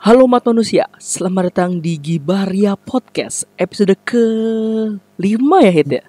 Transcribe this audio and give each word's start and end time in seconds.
Halo 0.00 0.24
umat 0.24 0.40
manusia, 0.48 0.88
selamat 0.96 1.52
datang 1.52 1.70
di 1.76 2.00
Gibaria 2.00 2.72
Podcast 2.72 3.44
episode 3.60 3.92
ke 4.00 4.24
lima 5.20 5.60
ya 5.60 5.72
Hit 5.72 5.88
ya? 5.92 6.04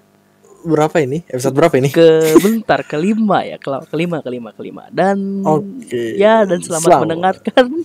Berapa 0.64 0.96
ini? 1.04 1.20
Episode 1.28 1.52
berapa 1.52 1.74
ini? 1.76 1.92
Ke 1.92 2.32
bentar 2.40 2.80
kelima 2.88 3.44
ya, 3.44 3.60
Kel- 3.60 3.84
kelima 3.92 4.24
kelima 4.24 4.50
kelima 4.56 4.88
dan 4.88 5.44
Oke. 5.44 6.16
ya 6.16 6.48
dan 6.48 6.64
selamat, 6.64 6.88
Selamat. 6.88 7.02
mendengarkan. 7.04 7.66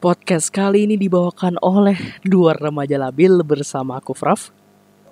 Podcast 0.00 0.48
kali 0.48 0.88
ini 0.88 0.96
dibawakan 0.96 1.60
oleh 1.60 2.16
dua 2.24 2.56
remaja 2.56 2.96
labil 2.96 3.44
bersama 3.44 4.00
aku 4.00 4.16
Fraf. 4.16 4.48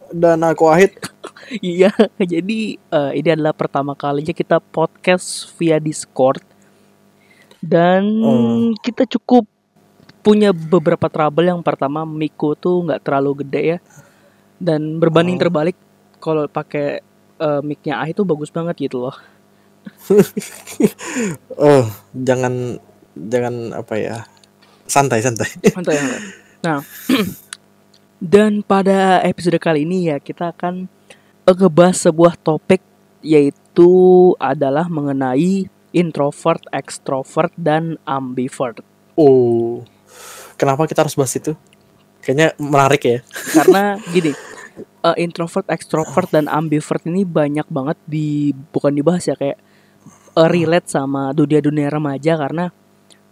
Dan 0.09 0.41
aku 0.43 0.69
Wahid. 0.69 0.93
Iya, 1.49 1.89
jadi 2.21 2.77
eh, 2.77 3.13
ini 3.17 3.29
adalah 3.33 3.57
pertama 3.57 3.97
kalinya 3.97 4.37
kita 4.37 4.61
podcast 4.61 5.49
via 5.57 5.81
Discord 5.81 6.45
dan 7.65 8.05
Oh. 8.21 8.77
kita 8.85 9.09
cukup 9.09 9.49
punya 10.21 10.53
beberapa 10.53 11.09
trouble. 11.09 11.49
Yang 11.49 11.65
pertama, 11.65 12.05
Miko 12.05 12.53
tuh 12.53 12.85
nggak 12.85 13.01
terlalu 13.01 13.41
gede 13.47 13.63
ya, 13.65 13.79
dan 14.61 15.01
berbanding 15.01 15.41
Oh. 15.41 15.49
terbalik 15.49 15.77
kalau 16.21 16.45
pakai 16.45 17.01
eh, 17.39 17.61
mic-nya 17.65 17.97
Ah 17.97 18.09
itu 18.13 18.29
bagus 18.29 18.53
banget 18.53 18.77
gitu 18.91 19.09
loh. 19.09 19.17
Oh, 21.57 21.89
jangan 22.13 22.77
jangan 23.17 23.73
apa 23.73 23.95
ya? 23.97 24.17
Santai 24.85 25.25
santai. 25.25 25.49
Santai, 25.65 25.97
santai. 25.97 26.21
Nah, 26.61 26.79
dan 28.19 28.67
pada 28.67 29.23
episode 29.23 29.59
kali 29.63 29.87
ini 29.87 30.11
ya 30.11 30.19
kita 30.19 30.51
akan 30.51 30.91
eh, 31.47 31.55
ngebahas 31.55 32.11
sebuah 32.11 32.35
topik 32.39 32.83
yaitu 33.23 33.91
adalah 34.39 34.87
mengenai 34.91 35.67
introvert, 35.95 36.63
extrovert, 36.71 37.51
dan 37.57 37.97
ambivert. 38.05 38.85
Oh. 39.19 39.83
Kenapa 40.59 40.87
kita 40.91 41.07
harus 41.07 41.15
bahas 41.15 41.35
itu? 41.39 41.55
Kayaknya 42.23 42.55
menarik 42.59 43.03
ya. 43.03 43.19
Karena 43.55 43.97
gini, 44.15 44.35
eh, 44.79 45.17
introvert, 45.19 45.67
extrovert, 45.71 46.31
dan 46.35 46.51
ambivert 46.51 47.03
ini 47.07 47.23
banyak 47.23 47.67
banget 47.71 47.99
di 48.05 48.51
bukan 48.75 48.95
dibahas 48.95 49.27
ya 49.27 49.39
kayak 49.39 49.59
eh, 50.35 50.49
relate 50.51 50.91
sama 50.91 51.31
dunia-dunia 51.31 51.89
remaja 51.91 52.35
karena 52.35 52.71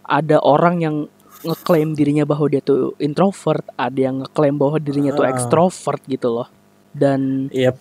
ada 0.07 0.39
orang 0.39 0.75
yang 0.79 0.95
ngeklaim 1.43 1.93
dirinya 1.93 2.23
bahwa 2.23 2.47
dia 2.47 2.61
tuh 2.61 2.97
introvert, 2.97 3.65
ada 3.75 3.99
yang 3.99 4.25
ngeklaim 4.25 4.55
bahwa 4.55 4.77
dirinya 4.77 5.13
tuh 5.13 5.25
Ah. 5.25 5.31
extrovert 5.31 6.01
gitu 6.05 6.29
loh. 6.31 6.47
Dan 6.91 7.51
Yep. 7.53 7.75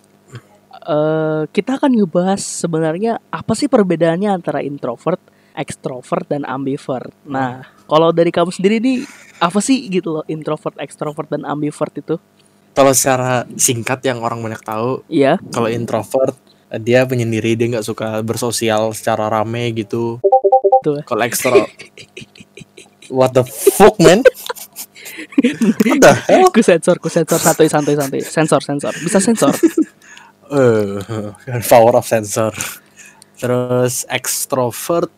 eh, 0.86 1.42
kita 1.50 1.80
akan 1.80 1.92
ngebahas 1.96 2.38
sebenarnya 2.38 3.18
apa 3.28 3.52
sih 3.56 3.66
perbedaannya 3.66 4.28
antara 4.30 4.60
introvert, 4.60 5.18
extrovert, 5.56 6.28
dan 6.28 6.44
ambivert. 6.44 7.10
Nah, 7.24 7.64
kalau 7.88 8.12
dari 8.12 8.28
kamu 8.28 8.52
sendiri 8.52 8.76
nih 8.78 9.02
apa 9.40 9.58
sih 9.58 9.88
gitu 9.88 10.20
loh 10.20 10.24
introvert, 10.28 10.76
extrovert, 10.76 11.26
dan 11.26 11.48
ambivert 11.48 11.96
itu? 11.96 12.20
Kalau 12.76 12.92
secara 12.92 13.48
singkat 13.56 14.04
yang 14.04 14.20
orang 14.20 14.44
banyak 14.44 14.60
tahu, 14.60 15.00
Iya. 15.08 15.40
kalau 15.48 15.72
introvert 15.72 16.36
dia 16.76 17.08
penyendiri, 17.08 17.56
dia 17.56 17.72
nggak 17.72 17.86
suka 17.86 18.20
bersosial 18.20 18.92
secara 18.92 19.32
rame 19.32 19.72
gitu. 19.72 20.20
Tuh. 20.84 21.00
Kalau 21.08 21.22
ekstro 21.24 21.56
What 23.10 23.34
the 23.34 23.44
fuck, 23.46 23.98
man? 24.02 24.26
What 25.84 25.98
the 26.02 26.12
hell? 26.26 26.50
ku 26.50 26.60
sensor, 26.62 26.98
ku 26.98 27.06
sensor 27.06 27.38
santai 27.38 27.70
santai 27.70 27.94
santai. 27.94 28.20
Sensor, 28.22 28.60
sensor. 28.62 28.92
Bisa 29.02 29.18
sensor. 29.22 29.54
Eh, 30.50 30.98
power 31.70 31.98
of 31.98 32.06
sensor. 32.06 32.50
Terus 33.36 34.06
extrovert 34.08 35.12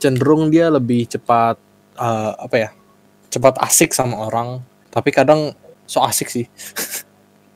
cenderung 0.00 0.48
dia 0.48 0.68
lebih 0.68 1.08
cepat 1.08 1.56
eh, 1.96 2.32
apa 2.36 2.56
ya? 2.56 2.70
Cepat 3.30 3.62
asik 3.62 3.94
sama 3.94 4.26
orang, 4.26 4.58
tapi 4.90 5.14
kadang 5.14 5.54
so 5.86 6.02
asik 6.02 6.28
sih. 6.28 6.46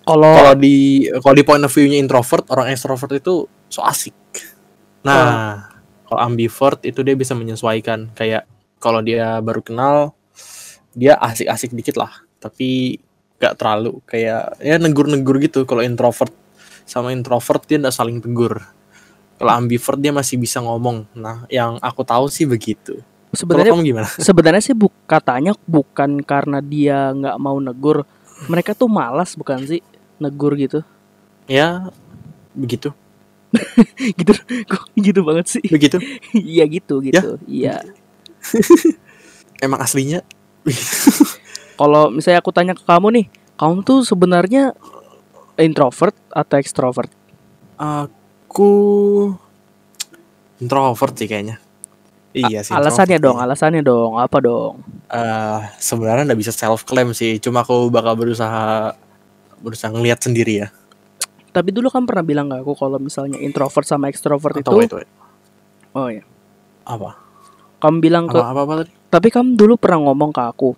Kalau 0.05 0.37
Kalau 0.37 0.55
di 0.61 1.09
kalau 1.17 1.33
di 1.33 1.45
point 1.49 1.65
of 1.65 1.73
view-nya 1.73 1.97
introvert, 1.97 2.45
orang 2.53 2.69
extrovert 2.69 3.09
itu 3.17 3.49
so 3.73 3.81
asik. 3.81 4.13
Nah, 5.01 5.65
kalau 6.05 6.21
ambivert 6.21 6.85
itu 6.85 7.01
dia 7.01 7.17
bisa 7.17 7.33
menyesuaikan 7.33 8.13
kayak 8.13 8.45
kalau 8.85 9.01
dia 9.01 9.41
baru 9.41 9.65
kenal 9.65 10.13
dia 10.93 11.17
asik-asik 11.17 11.73
dikit 11.73 11.97
lah, 11.97 12.13
tapi 12.37 13.01
gak 13.41 13.57
terlalu 13.57 14.05
kayak 14.05 14.61
ya 14.61 14.77
negur-negur 14.77 15.41
gitu 15.43 15.65
kalau 15.65 15.81
introvert 15.81 16.31
sama 16.85 17.11
introvert 17.17 17.65
dia 17.65 17.81
nggak 17.81 17.97
saling 17.97 18.21
tegur. 18.21 18.61
Kalau 19.35 19.53
ambivert 19.57 19.99
dia 19.99 20.15
masih 20.15 20.39
bisa 20.39 20.63
ngomong. 20.63 21.11
Nah, 21.17 21.49
yang 21.51 21.81
aku 21.83 22.07
tahu 22.07 22.31
sih 22.31 22.47
begitu. 22.47 23.03
Sebenarnya 23.35 23.75
kamu 23.75 23.83
gimana? 23.83 24.09
sebenarnya 24.31 24.63
sih 24.63 24.77
bu, 24.79 24.93
katanya 25.11 25.59
bukan 25.67 26.23
karena 26.23 26.63
dia 26.63 27.11
nggak 27.11 27.37
mau 27.43 27.59
negur. 27.59 28.07
Mereka 28.47 28.79
tuh 28.79 28.87
malas 28.87 29.35
bukan 29.35 29.67
sih 29.67 29.83
negur 30.23 30.55
gitu. 30.55 30.87
Ya 31.51 31.91
begitu. 32.55 32.95
gitu 34.21 34.33
kok 34.71 34.85
gitu 34.95 35.21
banget 35.27 35.47
sih. 35.59 35.65
Begitu. 35.67 35.99
Iya 36.55 36.65
gitu 36.71 37.03
gitu. 37.03 37.43
Iya. 37.51 37.83
Emang 39.65 39.81
aslinya 39.81 40.21
Kalau 41.81 42.07
misalnya 42.11 42.39
aku 42.39 42.55
tanya 42.55 42.75
ke 42.79 42.87
kamu 42.87 43.09
nih, 43.21 43.27
kamu 43.59 43.83
tuh 43.83 44.07
sebenarnya 44.07 44.79
introvert 45.59 46.15
atau 46.31 46.57
extrovert? 46.59 47.11
Aku 47.75 48.71
introvert 50.63 51.15
sih 51.19 51.27
kayaknya. 51.27 51.59
Iya 52.35 52.67
sih. 52.67 52.75
alasannya 52.75 53.19
dong, 53.23 53.39
sih. 53.39 53.45
alasannya 53.47 53.83
dong, 53.87 54.19
apa 54.19 54.43
dong? 54.43 54.83
Eh, 55.07 55.61
sebenarnya 55.79 56.27
nggak 56.27 56.41
bisa 56.43 56.51
self 56.51 56.83
claim 56.83 57.15
sih. 57.15 57.39
Cuma 57.39 57.63
aku 57.63 57.91
bakal 57.91 58.19
berusaha 58.19 58.95
berusaha 59.63 59.91
ngelihat 59.95 60.19
sendiri 60.23 60.67
ya. 60.67 60.69
Tapi 61.55 61.71
dulu 61.71 61.91
kan 61.91 62.03
pernah 62.03 62.27
bilang 62.27 62.51
ke 62.51 62.59
aku 62.59 62.75
kalau 62.75 62.99
misalnya 62.99 63.39
introvert 63.39 63.87
sama 63.87 64.11
extrovert 64.11 64.59
Atau 64.59 64.83
itu, 64.83 64.99
wait, 64.99 65.07
wait. 65.07 65.11
oh 65.95 66.11
ya, 66.11 66.27
apa? 66.83 67.24
Kamu 67.85 67.97
bilang 68.01 68.25
ke, 68.25 68.35
Apa 68.35 68.51
apa, 68.51 68.61
apa 68.63 68.75
tadi? 68.81 68.91
tapi 69.07 69.29
kamu 69.29 69.55
dulu 69.55 69.77
pernah 69.77 70.01
ngomong 70.03 70.33
ke 70.33 70.41
aku 70.43 70.71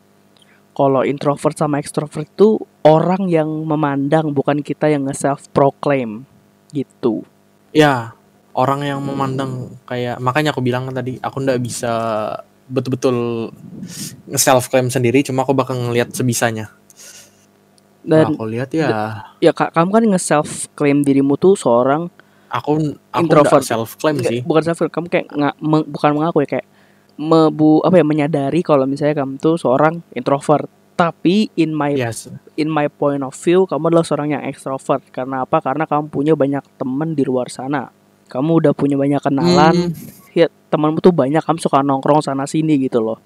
kalau 0.72 1.00
introvert 1.03 1.55
sama 1.55 1.78
extrovert 1.78 2.27
itu 2.27 2.59
orang 2.83 3.31
yang 3.31 3.49
memandang 3.62 4.28
bukan 4.28 4.61
kita 4.61 4.87
yang 4.87 5.06
nge-self 5.06 5.49
proclaim 5.49 6.27
gitu. 6.69 7.25
Ya 7.71 8.12
orang 8.53 8.83
yang 8.83 9.00
memandang 9.00 9.72
kayak 9.84 10.19
makanya 10.19 10.50
aku 10.50 10.61
bilang 10.61 10.91
tadi 10.91 11.17
aku 11.17 11.41
nggak 11.41 11.56
bisa 11.59 11.93
betul-betul 12.67 13.49
self 14.34 14.69
claim 14.69 14.91
sendiri. 14.91 15.23
Cuma 15.23 15.43
aku 15.43 15.55
bakal 15.55 15.78
ngelihat 15.78 16.12
sebisanya. 16.12 16.69
Nah, 18.05 18.23
Dan 18.23 18.37
aku 18.37 18.44
lihat 18.44 18.71
ya. 18.71 19.25
ya 19.41 19.50
kak, 19.50 19.73
kamu 19.73 19.91
kan 19.91 20.05
nge-self 20.06 20.49
claim 20.73 21.00
dirimu 21.00 21.34
tuh 21.34 21.56
seorang 21.56 22.06
Aku 22.47 22.78
aku 23.11 23.23
Introvert. 23.25 23.65
self 23.65 23.97
claim 23.97 24.21
sih. 24.21 24.38
bukan 24.41 24.62
self 24.62 24.78
kamu 24.87 25.09
kayak 25.09 25.27
nga- 25.28 25.56
meng- 25.59 25.83
bukan 25.84 26.15
mengaku 26.15 26.44
ya 26.44 26.49
kayak 26.53 26.67
mebu 27.16 27.81
apa 27.81 27.97
ya 27.97 28.04
menyadari 28.04 28.60
kalau 28.60 28.84
misalnya 28.84 29.25
kamu 29.25 29.41
tuh 29.41 29.56
seorang 29.56 30.04
introvert. 30.12 30.69
Tapi 30.97 31.53
in 31.60 31.77
my 31.77 31.93
Yes. 31.93 32.32
in 32.56 32.72
my 32.72 32.88
point 32.88 33.21
of 33.21 33.37
view 33.37 33.69
kamu 33.69 33.93
adalah 33.93 34.04
seorang 34.04 34.32
yang 34.32 34.43
extrovert. 34.49 35.04
Karena 35.12 35.44
apa? 35.44 35.60
Karena 35.60 35.84
kamu 35.84 36.09
punya 36.09 36.32
banyak 36.32 36.65
temen 36.81 37.12
di 37.12 37.21
luar 37.25 37.53
sana. 37.53 37.93
Kamu 38.32 38.65
udah 38.65 38.72
punya 38.72 38.97
banyak 38.97 39.21
kenalan. 39.21 39.93
Hmm, 39.93 40.32
ya 40.32 40.49
temanmu 40.72 41.05
tuh 41.05 41.12
banyak. 41.12 41.44
Kamu 41.44 41.60
suka 41.60 41.84
nongkrong 41.84 42.25
sana 42.25 42.49
sini 42.49 42.81
gitu 42.81 43.05
loh. 43.05 43.21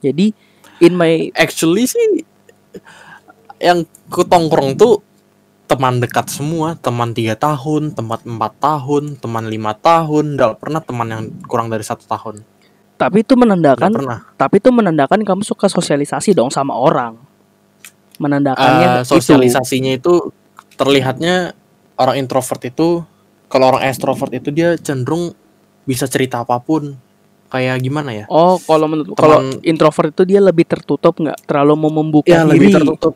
Jadi 0.00 0.32
in 0.80 0.96
my 0.96 1.28
actually 1.36 1.84
sih 1.84 2.24
yang 3.60 3.84
kutongkrong 4.08 4.80
tuh 4.80 5.04
teman 5.68 6.00
dekat 6.00 6.32
semua. 6.32 6.80
Teman 6.80 7.12
tiga 7.12 7.36
tahun 7.36 7.92
teman 7.92 8.24
empat 8.24 8.52
tahun 8.56 9.20
teman 9.20 9.52
lima 9.52 9.76
tahun. 9.76 10.40
Nggak 10.40 10.64
pernah 10.64 10.80
teman 10.80 11.08
yang 11.12 11.22
kurang 11.44 11.68
dari 11.68 11.84
satu 11.84 12.08
tahun 12.08 12.40
tapi 13.02 13.26
itu 13.26 13.34
menandakan 13.34 13.90
tapi 14.38 14.62
itu 14.62 14.70
menandakan 14.70 15.26
kamu 15.26 15.42
suka 15.42 15.66
sosialisasi 15.66 16.38
dong 16.38 16.54
sama 16.54 16.78
orang. 16.78 17.18
Menandakannya 18.22 19.02
Eh, 19.02 19.04
sosialisasinya 19.08 19.98
itu 19.98 20.30
terlihatnya 20.78 21.50
orang 21.98 22.22
introvert 22.22 22.62
itu 22.62 23.02
kalau 23.50 23.74
orang 23.74 23.82
extrovert 23.90 24.30
itu 24.30 24.54
dia 24.54 24.78
cenderung 24.78 25.34
bisa 25.82 26.06
cerita 26.06 26.46
apa 26.46 26.62
pun. 26.62 26.94
Kayak 27.52 27.84
gimana 27.84 28.16
ya? 28.16 28.24
Itu. 28.24 28.32
oh 28.32 28.56
kalau 28.64 28.86
menurut 28.88 29.12
kalau 29.12 29.44
introvert 29.60 30.14
itu 30.14 30.22
dia 30.24 30.40
lebih 30.40 30.64
tertutup 30.64 31.18
nggak? 31.18 31.42
Terlalu 31.44 31.72
mau 31.76 31.92
membuka 31.92 32.30
ya 32.30 32.46
diri. 32.46 32.54
lebih 32.56 32.66
tertutup. 32.80 33.14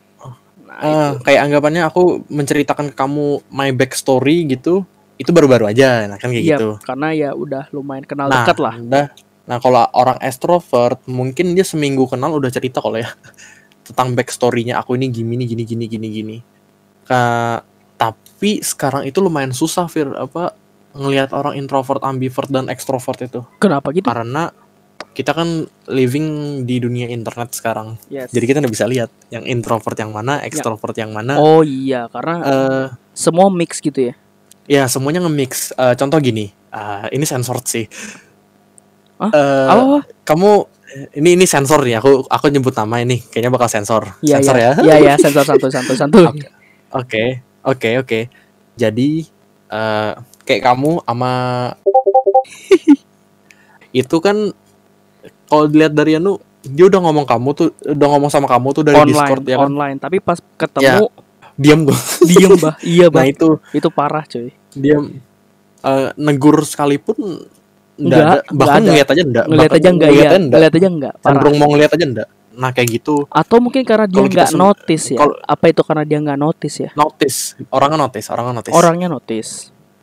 Nah, 0.67 1.17
itu. 1.17 1.25
kayak 1.25 1.41
anggapannya 1.49 1.83
aku 1.89 2.27
menceritakan 2.29 2.93
ke 2.93 2.95
kamu 2.99 3.41
my 3.49 3.73
backstory 3.73 4.45
gitu 4.51 4.85
itu 5.17 5.33
baru-baru 5.33 5.73
aja 5.73 6.05
nah 6.05 6.21
kan 6.21 6.29
kayak 6.29 6.45
Iya, 6.45 6.57
gitu. 6.61 6.69
karena 6.85 7.09
ya 7.17 7.31
udah 7.33 7.73
lumayan 7.73 8.05
kenal 8.05 8.29
nah 8.29 8.45
dekat 8.45 8.61
lah. 8.61 8.75
udah 8.77 9.07
nah 9.47 9.57
kalau 9.57 9.87
orang 9.93 10.19
extrovert 10.21 10.99
mungkin 11.07 11.55
dia 11.55 11.63
seminggu 11.63 12.07
kenal 12.07 12.35
udah 12.35 12.51
cerita 12.51 12.79
kalau 12.79 12.99
ya 12.99 13.11
tentang 13.87 14.13
backstorynya 14.13 14.77
aku 14.77 14.99
ini 14.99 15.07
gini 15.09 15.39
gini 15.41 15.63
gini 15.63 15.85
gini 15.87 16.09
gini 16.11 16.37
Ka- 17.05 17.63
tapi 17.97 18.61
sekarang 18.61 19.07
itu 19.07 19.23
lumayan 19.23 19.55
susah 19.55 19.87
Fir 19.87 20.11
apa 20.13 20.53
ngelihat 20.93 21.31
orang 21.31 21.55
introvert 21.55 22.03
ambivert 22.03 22.51
dan 22.51 22.67
extrovert 22.67 23.23
itu 23.23 23.41
Kenapa 23.57 23.93
gitu? 23.93 24.05
karena 24.05 24.51
kita 25.13 25.33
kan 25.33 25.65
living 25.87 26.27
di 26.65 26.77
dunia 26.77 27.07
internet 27.07 27.55
sekarang 27.55 27.97
Yes. 28.11 28.29
jadi 28.29 28.45
kita 28.45 28.59
nggak 28.61 28.75
bisa 28.75 28.85
lihat 28.85 29.09
yang 29.31 29.47
introvert 29.47 29.97
yang 29.97 30.11
mana 30.11 30.43
extrovert 30.43 30.93
yang 30.93 31.15
mana 31.15 31.39
Oh 31.39 31.63
iya, 31.63 32.11
karena 32.11 32.35
eh 32.43 32.87
semua 33.15 33.49
mix 33.49 33.79
gitu 33.79 34.11
ya. 34.11 34.15
ya 34.67 34.85
semuanya 34.87 35.23
nge-mix 35.23 35.71
Eh, 35.73 35.95
contoh 35.95 36.19
gini 36.19 36.51
eh, 36.51 37.07
ini 37.15 37.25
sensor 37.25 37.63
sih 37.63 37.87
Hah? 39.17 39.31
Eh, 39.31 39.67
Apa? 39.67 39.97
kamu 40.25 40.51
ini 41.15 41.35
ini 41.35 41.45
sensor 41.45 41.81
nih 41.81 41.97
aku 41.97 42.25
aku 42.25 42.47
nyebut 42.47 42.73
nama 42.73 43.01
ini 43.01 43.19
kayaknya 43.23 43.49
bakal 43.49 43.67
sensor 43.67 44.17
Iya, 44.21 44.39
sensor 44.39 44.57
iya. 44.57 44.71
ya 44.71 44.73
Iya, 44.83 44.95
iya, 44.99 45.15
sensor 45.17 45.43
santuy, 45.43 45.69
santuy, 45.69 45.97
santuy. 45.97 46.25
Oke, 46.93 47.25
oke, 47.63 47.91
oke. 47.99 48.21
Jadi 48.75 49.25
eh 49.67 50.13
kayak 50.43 50.63
kamu 50.63 51.03
sama 51.03 51.33
itu 53.93 54.17
kan 54.21 54.37
kalau 55.47 55.65
dilihat 55.67 55.93
dari 55.93 56.19
anu 56.19 56.37
dia 56.63 56.87
udah 56.87 56.99
ngomong 57.01 57.25
kamu 57.25 57.49
tuh 57.53 57.69
udah 57.81 58.07
ngomong 58.11 58.31
sama 58.31 58.47
kamu 58.47 58.69
tuh 58.73 58.83
dari 58.83 58.97
online, 58.97 59.11
Discord 59.15 59.43
ya 59.45 59.57
kan. 59.57 59.67
online. 59.67 59.97
Tapi 59.97 60.17
pas 60.19 60.39
ketemu 60.57 61.07
Diam 61.57 61.81
tuh. 61.89 61.97
diem 62.29 62.53
bah. 62.61 62.75
Iya 62.85 63.07
Nah, 63.11 63.15
bah. 63.17 63.25
itu 63.25 63.49
itu 63.73 63.89
parah 63.89 64.25
cuy. 64.29 64.53
diam 64.77 65.09
eh, 65.81 66.09
negur 66.17 66.61
sekalipun 66.63 67.49
enggak 67.97 68.19
Enggak, 68.19 68.27
ada. 68.39 68.41
Bahkan 68.53 68.75
ada. 68.75 68.87
ngeliat 68.87 69.09
aja 69.09 69.23
enggak. 69.23 69.45
Ngeliat 69.47 69.63
Bahkan 69.67 69.77
aja 69.77 69.89
enggak 69.89 70.07
ya. 70.07 70.13
ngeliatnya 70.13 70.39
enggak. 70.39 70.57
Ngeliat 70.57 70.75
aja 70.75 70.89
enggak. 70.89 71.15
Cenderung 71.19 71.57
mau 71.57 71.69
ngeliat 71.69 71.93
aja 71.93 72.07
enggak. 72.07 72.29
Nah, 72.57 72.71
kayak 72.73 72.89
gitu 72.91 73.15
Atau 73.29 73.57
mungkin 73.59 73.85
karena 73.85 74.07
dia 74.07 74.23
nggak 74.23 74.53
notice 74.55 75.05
ya. 75.13 75.19
kalau- 75.19 75.37
Apa 75.39 75.65
itu 75.69 75.83
karena 75.85 76.03
dia 76.03 76.19
nggak 76.19 76.39
notice 76.39 76.77
ya? 76.79 76.91
notice. 76.95 77.39
Orangnya 77.69 77.99
notice, 78.01 78.27
orangnya 78.29 78.55
notice. 78.55 78.73
Orangnya 78.73 79.09
notice. 79.11 79.51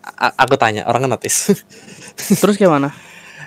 A- 0.03 0.35
aku 0.37 0.53
tanya, 0.53 0.85
orangnya 0.85 1.09
notice. 1.11 1.49
Terus 2.41 2.55
kayak 2.55 2.71
mana? 2.71 2.89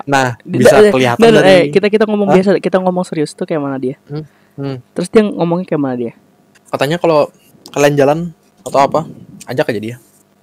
nah, 0.05 0.39
bisa 0.41 0.75
da- 0.77 0.91
kelihatan 0.91 1.19
da- 1.19 1.31
da- 1.31 1.41
dari 1.41 1.51
eh, 1.53 1.63
kita 1.69 1.87
kita 1.87 2.05
ngomong 2.05 2.29
Hah? 2.29 2.35
biasa, 2.35 2.51
kita 2.59 2.77
ngomong 2.79 3.03
serius 3.03 3.31
tuh 3.31 3.43
kayak 3.43 3.59
mana 3.59 3.77
dia? 3.77 3.95
Hmm. 4.07 4.79
Terus 4.91 5.09
dia 5.09 5.23
ngomongnya 5.23 5.67
kayak 5.67 5.81
mana 5.81 5.97
dia? 5.97 6.13
katanya 6.67 6.97
kalau 6.97 7.31
kalian 7.69 7.95
jalan 7.95 8.19
atau 8.61 8.81
apa 8.81 9.07
ajak 9.47 9.69
aja 9.69 9.79
dia 9.79 9.97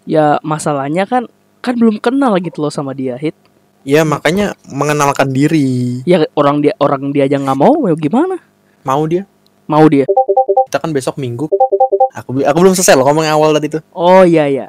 Ya 0.04 0.40
masalahnya 0.40 1.04
kan 1.04 1.28
kan 1.60 1.76
belum 1.76 2.00
kenal 2.00 2.36
gitu 2.38 2.60
loh 2.60 2.70
sama 2.70 2.92
dia 2.92 3.16
hit. 3.16 3.36
Ya 3.84 4.02
makanya 4.02 4.56
mengenalkan 4.66 5.30
diri 5.30 6.00
Ya 6.04 6.24
orang 6.34 6.60
dia 6.60 6.72
orang 6.78 7.12
dia 7.12 7.24
aja 7.24 7.36
nggak 7.36 7.56
mau, 7.56 7.76
ya 7.84 7.94
gimana? 7.94 8.40
mau 8.82 9.04
dia 9.04 9.24
Mau 9.64 9.88
dia? 9.88 10.04
kita 10.66 10.80
kan 10.80 10.90
besok 10.90 11.16
minggu 11.16 11.48
aku 12.12 12.30
aku 12.40 12.58
belum 12.58 12.74
selesai 12.74 12.94
loh 12.94 13.06
ngomong 13.06 13.24
awal 13.26 13.54
tadi 13.54 13.70
tuh 13.70 13.84
Oh 13.92 14.24
iya 14.24 14.46
ya. 14.46 14.68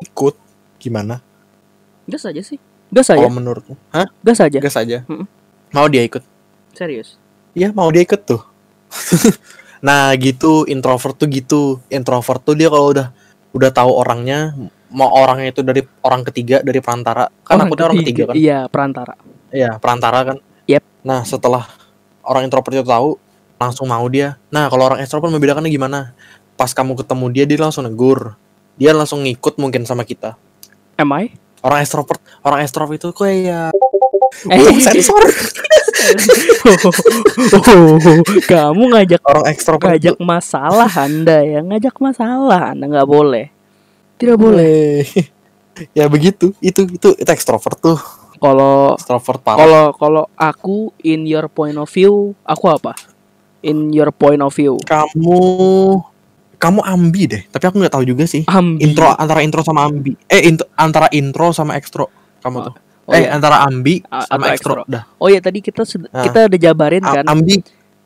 ikut 0.00 0.34
gimana 0.76 1.18
Gas 2.04 2.24
aja 2.24 2.38
sih. 2.38 2.60
Gas 2.88 3.08
aja. 3.08 3.18
kalau 3.18 3.32
menurutmu 3.32 3.74
hah 3.90 4.06
Gas 4.20 4.38
aja. 4.38 4.58
gas 4.58 4.76
aja 4.76 5.02
Mm-mm. 5.04 5.26
mau 5.70 5.88
dia 5.88 6.02
ikut 6.02 6.22
Serius. 6.70 7.16
iya 7.52 7.70
mau 7.70 7.88
dia 7.88 8.02
ikut 8.02 8.20
tuh 8.20 8.42
nah 9.80 10.12
gitu 10.14 10.64
introvert 10.64 11.14
tuh 11.14 11.26
gitu 11.26 11.60
introvert 11.88 12.40
tuh 12.40 12.54
dia 12.54 12.68
kalau 12.68 12.90
udah 12.90 13.08
udah 13.50 13.70
tahu 13.70 13.90
orangnya 13.90 14.52
mau 14.94 15.10
orangnya 15.10 15.50
itu 15.50 15.60
dari 15.66 15.82
orang 16.06 16.22
ketiga 16.22 16.62
dari 16.62 16.78
perantara 16.78 17.26
kan 17.42 17.58
aku 17.58 17.74
orang 17.74 17.98
ketiga 18.00 18.30
kan 18.30 18.34
Iya, 18.38 18.58
perantara. 18.70 19.14
Iya, 19.50 19.70
perantara 19.78 20.18
kan. 20.22 20.36
Yep. 20.66 20.82
Nah, 21.06 21.22
setelah 21.22 21.62
orang 22.26 22.46
introvert 22.48 22.74
itu 22.74 22.82
tahu, 22.82 23.18
langsung 23.54 23.86
mau 23.86 24.02
dia. 24.10 24.34
Nah, 24.50 24.66
kalau 24.66 24.90
orang 24.90 24.98
extrovert 24.98 25.30
membedakannya 25.30 25.70
gimana? 25.70 26.10
Pas 26.58 26.74
kamu 26.74 26.98
ketemu 26.98 27.24
dia, 27.30 27.44
dia 27.46 27.58
langsung 27.62 27.86
negur. 27.86 28.34
Dia 28.74 28.90
langsung 28.90 29.22
ngikut 29.22 29.62
mungkin 29.62 29.86
sama 29.86 30.02
kita. 30.02 30.34
Am 30.98 31.10
I? 31.14 31.30
Orang 31.62 31.78
extrovert, 31.86 32.18
orang 32.42 32.66
extrovert 32.66 32.98
itu 32.98 33.14
kayak 33.14 33.70
Eh. 34.50 34.58
uh, 34.58 34.76
sensor. 34.82 35.22
oh, 37.54 37.96
kamu 38.50 38.82
ngajak 38.92 39.22
Orang 39.22 39.46
extrovert 39.46 39.94
ngajak 39.94 40.18
masalah 40.18 40.90
Anda 40.98 41.38
ya, 41.46 41.62
ngajak 41.62 41.94
masalah 42.02 42.74
Anda 42.74 42.90
nggak 42.90 43.08
boleh. 43.08 43.53
Tidak 44.24 44.38
boleh. 44.40 45.04
boleh. 45.04 45.84
ya 45.98 46.06
begitu. 46.08 46.56
Itu 46.58 46.88
itu 46.88 47.08
itu 47.12 47.30
extrovert 47.30 47.78
tuh. 47.78 47.98
Kalau 48.40 48.98
Extrovert 48.98 49.40
parah. 49.40 49.58
kalau 49.60 49.84
kalau 49.94 50.24
aku 50.34 50.92
in 51.00 51.24
your 51.24 51.46
point 51.48 51.76
of 51.76 51.88
view, 51.88 52.32
aku 52.44 52.68
apa? 52.68 52.92
In 53.64 53.92
your 53.92 54.12
point 54.12 54.40
of 54.44 54.52
view. 54.52 54.76
Kamu 54.84 55.38
kamu 56.54 56.80
ambi 56.80 57.22
deh, 57.28 57.42
tapi 57.48 57.64
aku 57.68 57.76
nggak 57.80 57.92
tahu 57.92 58.04
juga 58.04 58.24
sih. 58.24 58.44
Ambi. 58.48 58.80
Intro 58.80 59.12
antara 59.12 59.40
intro 59.40 59.60
sama 59.60 59.84
ambi. 59.84 60.12
Eh 60.28 60.48
int- 60.48 60.64
antara 60.76 61.08
intro 61.12 61.52
sama 61.52 61.76
ekstro. 61.76 62.08
Kamu 62.40 62.56
tuh. 62.64 62.74
Oh, 63.04 63.12
eh 63.12 63.28
iya. 63.28 63.36
antara 63.36 63.60
ambi 63.68 64.00
A- 64.08 64.24
sama 64.24 64.52
ekstro. 64.52 64.84
Dah. 64.88 65.04
Oh 65.20 65.28
ya 65.28 65.40
tadi 65.44 65.60
kita 65.60 65.84
sud- 65.84 66.08
Ah. 66.08 66.24
kita 66.24 66.48
udah 66.48 66.58
jabarin 66.60 67.04
A- 67.04 67.20
kan. 67.20 67.24
ambi 67.28 67.60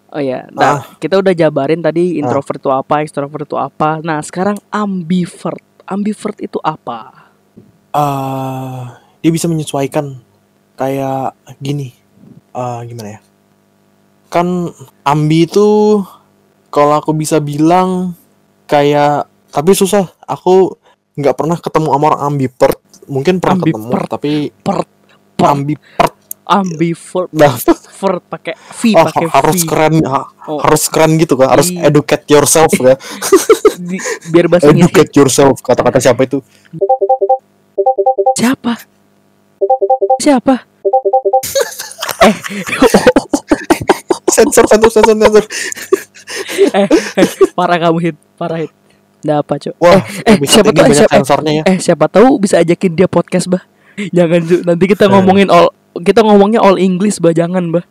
Oh 0.09 0.25
ya, 0.25 0.49
nah, 0.57 0.81
kita 0.97 1.21
udah 1.21 1.37
jabarin 1.37 1.85
tadi 1.85 2.17
introvert 2.17 2.57
itu 2.57 2.73
apa, 2.73 3.05
extrovert 3.05 3.45
itu 3.45 3.61
apa. 3.61 4.01
Nah, 4.01 4.25
sekarang 4.25 4.57
ambivert. 4.73 5.61
Ambivert 5.89 6.37
itu 6.45 6.61
apa? 6.61 7.29
eh 7.89 8.81
dia 9.25 9.31
bisa 9.33 9.49
menyesuaikan 9.51 10.21
kayak 10.79 11.35
gini 11.59 11.91
eh 12.55 12.81
gimana 12.87 13.19
ya 13.19 13.21
kan 14.29 14.69
ambi 15.09 15.49
itu 15.49 15.99
kalau 16.69 17.01
aku 17.01 17.17
bisa 17.17 17.41
bilang 17.41 18.13
kayak 18.69 19.25
tapi 19.49 19.73
susah 19.73 20.13
aku 20.29 20.77
nggak 21.17 21.35
pernah 21.35 21.57
ketemu 21.57 21.89
sama 21.97 22.05
orang 22.13 22.23
ambivert 22.29 22.79
mungkin 23.09 23.41
pernah 23.41 23.59
ketemu 23.65 23.89
Ambivert. 23.89 24.09
tapi 24.13 24.33
Pert, 24.61 24.89
pert. 25.35 25.49
ambivert 25.51 26.08
Ambivert, 26.49 27.29
nah, 27.31 27.53
vert 27.93 28.25
pakai 28.25 28.57
V, 28.57 28.81
oh, 28.93 29.05
pakai 29.05 29.27
harus 29.29 29.61
V. 29.61 29.69
keren 29.69 29.95
ha- 30.03 30.29
Oh. 30.45 30.57
harus 30.59 30.89
keren 30.89 31.15
gitu 31.15 31.37
kan 31.37 31.53
harus 31.53 31.69
Iya. 31.69 31.87
educate 31.87 32.25
yourself 32.27 32.73
ya 32.75 32.97
Di- 33.79 34.01
biar 34.29 34.49
bahasa 34.49 34.69
Inggris. 34.69 34.81
educate 34.89 35.13
yourself 35.15 35.61
kata-kata 35.61 36.01
siapa 36.01 36.25
itu 36.25 36.41
Siapa? 38.33 38.73
Siapa? 40.19 40.55
eh, 42.21 42.35
sensor 44.27 44.65
sensor 44.67 44.91
sensor 44.91 45.17
sensor 45.17 45.45
eh, 46.71 46.87
eh, 47.15 47.27
parah 47.53 47.79
kamu 47.79 47.99
hit, 48.01 48.17
parah 48.35 48.59
hit. 48.59 48.73
Nggak 49.19 49.39
apa, 49.41 49.55
Cok. 49.59 49.75
wah 49.77 50.01
eh, 50.23 50.37
bisa 50.39 50.53
siapa 50.55 50.71
tahu- 50.71 50.79
banyak 50.81 50.97
siapa- 50.97 51.15
sensornya 51.19 51.53
ya 51.53 51.65
Eh, 51.67 51.79
siapa 51.79 52.07
tahu 52.07 52.39
bisa 52.39 52.57
ajakin 52.57 52.93
dia 52.95 53.07
podcast, 53.07 53.47
Bah. 53.47 53.63
Jangan 53.99 54.41
nanti 54.65 54.85
kita 54.87 55.05
Eh. 55.05 55.11
ngomongin 55.11 55.51
all 55.51 55.75
kita 56.03 56.21
ngomongnya 56.25 56.61
all 56.63 56.79
English, 56.79 57.19
Bah. 57.19 57.35
Jangan, 57.35 57.71
Bah. 57.71 57.85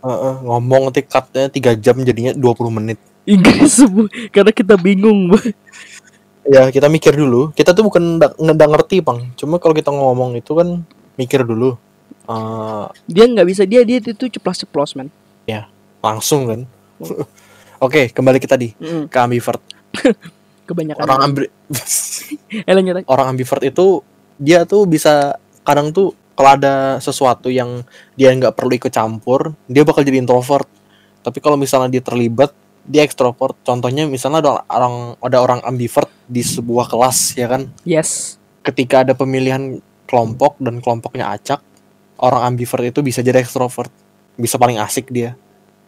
Heeh, 0.00 0.34
ngomong 0.44 0.88
nanti 0.88 1.04
cutnya 1.04 1.52
3 1.52 1.76
jam 1.76 1.96
jadinya 2.00 2.32
20 2.32 2.72
menit. 2.72 2.98
Inggris 3.28 3.84
karena 4.34 4.52
kita 4.52 4.74
bingung, 4.80 5.30
Bah. 5.32 5.44
Ya, 6.48 6.66
kita 6.72 6.88
mikir 6.88 7.14
dulu. 7.14 7.52
Kita 7.52 7.76
tuh 7.76 7.84
bukan 7.86 8.16
nggak 8.18 8.70
ngerti, 8.72 9.04
Bang. 9.04 9.30
Cuma 9.36 9.60
kalau 9.60 9.76
kita 9.76 9.92
ngomong 9.92 10.40
itu 10.40 10.52
kan 10.56 10.82
mikir 11.20 11.44
dulu. 11.44 11.76
Eh, 12.26 12.84
Dia 13.06 13.24
nggak 13.28 13.46
bisa 13.46 13.62
dia 13.68 13.84
dia 13.84 14.00
itu 14.00 14.26
ceplos-ceplos, 14.28 14.96
man. 14.96 15.08
langsung 16.00 16.48
kan. 16.48 16.60
Oke, 17.84 18.08
kembali 18.08 18.40
ke 18.40 18.48
tadi, 18.48 18.72
Mm, 18.80 19.12
ke 19.12 19.18
ambivert. 19.20 19.60
kebanyakan. 20.70 21.02
Orang 21.02 21.20
ambi 21.20 21.44
Eh, 22.66 23.04
orang 23.10 23.26
ambivert 23.34 23.62
itu 23.66 24.00
dia 24.38 24.62
tuh 24.62 24.86
bisa 24.86 25.34
kadang 25.66 25.90
tuh 25.90 26.14
kalau 26.40 26.56
ada 26.56 26.96
sesuatu 27.04 27.52
yang 27.52 27.84
dia 28.16 28.32
nggak 28.32 28.56
perlu 28.56 28.72
ikut 28.72 28.88
campur, 28.88 29.52
dia 29.68 29.84
bakal 29.84 30.00
jadi 30.00 30.24
introvert. 30.24 30.64
Tapi 31.20 31.36
kalau 31.36 31.60
misalnya 31.60 31.92
dia 31.92 32.00
terlibat, 32.00 32.56
dia 32.88 33.04
ekstrovert. 33.04 33.60
Contohnya 33.60 34.08
misalnya 34.08 34.40
ada 34.40 34.64
orang 34.72 35.20
ada 35.20 35.36
orang 35.44 35.60
ambivert 35.68 36.08
di 36.24 36.40
sebuah 36.40 36.88
kelas 36.88 37.36
ya 37.36 37.44
kan. 37.44 37.68
Yes. 37.84 38.40
ketika 38.60 39.04
ada 39.04 39.12
pemilihan 39.12 39.80
kelompok 40.04 40.56
dan 40.60 40.80
kelompoknya 40.80 41.28
acak, 41.32 41.60
orang 42.16 42.52
ambivert 42.56 42.88
itu 42.88 43.00
bisa 43.04 43.20
jadi 43.20 43.40
ekstrovert, 43.44 43.92
bisa 44.36 44.56
paling 44.56 44.80
asik 44.80 45.12
dia. 45.12 45.36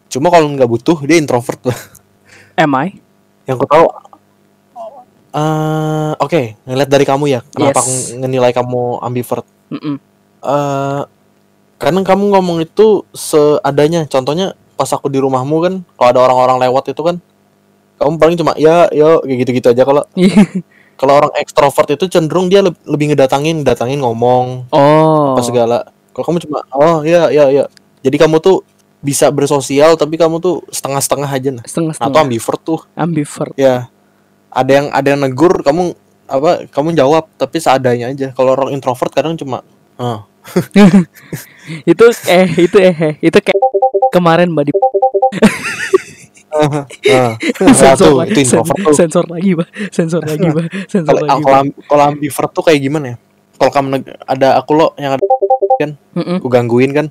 Cuma 0.09 0.29
kalau 0.29 0.49
nggak 0.53 0.69
butuh 0.69 1.01
dia 1.05 1.17
introvert 1.17 1.61
lah. 1.65 1.79
Am 2.61 2.73
I? 2.77 2.97
Yang 3.49 3.57
ku 3.61 3.65
tahu, 3.65 3.85
eh 5.33 6.13
oke, 6.17 6.41
ngeliat 6.65 6.89
dari 6.89 7.05
kamu 7.05 7.25
ya, 7.29 7.41
kenapa 7.49 7.77
Yes. 7.77 7.85
aku 7.85 7.93
ngenilai 8.21 8.51
kamu 8.53 8.81
ambivert? 9.01 9.45
Mm-mm. 9.73 9.97
Eh 10.43 11.01
karena 11.79 11.99
kamu 11.99 12.31
ngomong 12.31 12.63
itu 12.63 13.03
seadanya. 13.11 14.07
Contohnya 14.07 14.55
pas 14.79 14.87
aku 14.87 15.11
di 15.11 15.19
rumahmu 15.19 15.55
kan, 15.59 15.73
kalau 15.99 16.09
ada 16.15 16.19
orang-orang 16.23 16.57
lewat 16.63 16.95
itu 16.95 17.01
kan, 17.03 17.19
kamu 17.99 18.15
paling 18.15 18.37
cuma 18.39 18.51
ya, 18.55 18.87
ya 18.95 19.19
kayak 19.19 19.37
gitu-gitu 19.43 19.67
aja. 19.75 19.83
Kalau 19.83 20.03
kalau 20.99 21.13
orang 21.19 21.33
ekstrovert 21.43 21.91
itu 21.91 22.07
cenderung 22.07 22.47
dia 22.47 22.63
leb- 22.63 22.79
lebih 22.87 23.11
ngedatangin, 23.11 23.67
datangin 23.67 23.99
ngomong, 23.99 24.71
oh. 24.71 25.35
apa 25.35 25.41
segala. 25.43 25.77
Kalau 26.15 26.23
kamu 26.31 26.39
cuma 26.47 26.63
oh 26.71 27.03
ya 27.03 27.27
ya 27.33 27.51
ya. 27.51 27.65
Jadi 27.99 28.15
kamu 28.15 28.39
tuh 28.39 28.63
bisa 29.03 29.27
bersosial 29.27 29.99
tapi 29.99 30.15
kamu 30.15 30.39
tuh 30.39 30.63
setengah-setengah 30.71 31.27
aja 31.27 31.49
nah. 31.51 31.65
Setengah 31.67 31.99
Atau 31.99 32.19
ambivert 32.23 32.61
tuh 32.63 32.79
Ambivert. 32.95 33.51
ya. 33.59 33.91
Ada 34.53 34.71
yang 34.71 34.87
ada 34.93 35.07
yang 35.11 35.19
negur 35.19 35.59
kamu 35.59 35.91
apa 36.31 36.71
kamu 36.71 36.95
jawab 36.95 37.27
tapi 37.35 37.59
seadanya 37.59 38.07
aja 38.15 38.31
kalau 38.31 38.55
orang 38.55 38.71
introvert 38.71 39.11
kadang 39.11 39.35
cuma 39.35 39.59
ah 39.99 40.23
itu 41.91 42.05
eh 42.27 42.47
itu 42.59 42.77
eh 42.77 42.95
eh, 42.95 43.13
itu 43.19 43.37
kayak 43.39 43.61
kemarin 44.11 44.51
mbak 44.51 44.69
di 44.69 44.71
ah, 46.53 47.33
sensor 47.73 48.13
tuh, 48.13 48.13
lagi 48.19 48.31
itu 48.35 48.39
introvert 48.45 48.77
tuh 48.77 48.93
sensor 48.93 49.25
lagi 49.25 49.49
mbak. 49.57 49.69
Sensor 49.89 50.21
lagi 50.21 50.45
mbak. 50.45 50.65
Sensor 50.91 51.13
kalau 51.15 51.21
lagi 51.25 51.41
kalau 51.43 51.61
kalau 51.89 52.03
ambivert 52.13 52.51
tuh 52.53 52.63
kayak 52.63 52.79
gimana 52.83 53.05
ya? 53.13 53.17
Kalau 53.57 53.71
kamu 53.71 53.87
ada 54.27 54.47
aku 54.59 54.71
lo 54.75 54.87
yang 54.99 55.15
ada 55.17 55.23
kan 55.73 55.97
aku 56.13 56.47
gangguin 56.51 56.91
kan. 56.93 57.07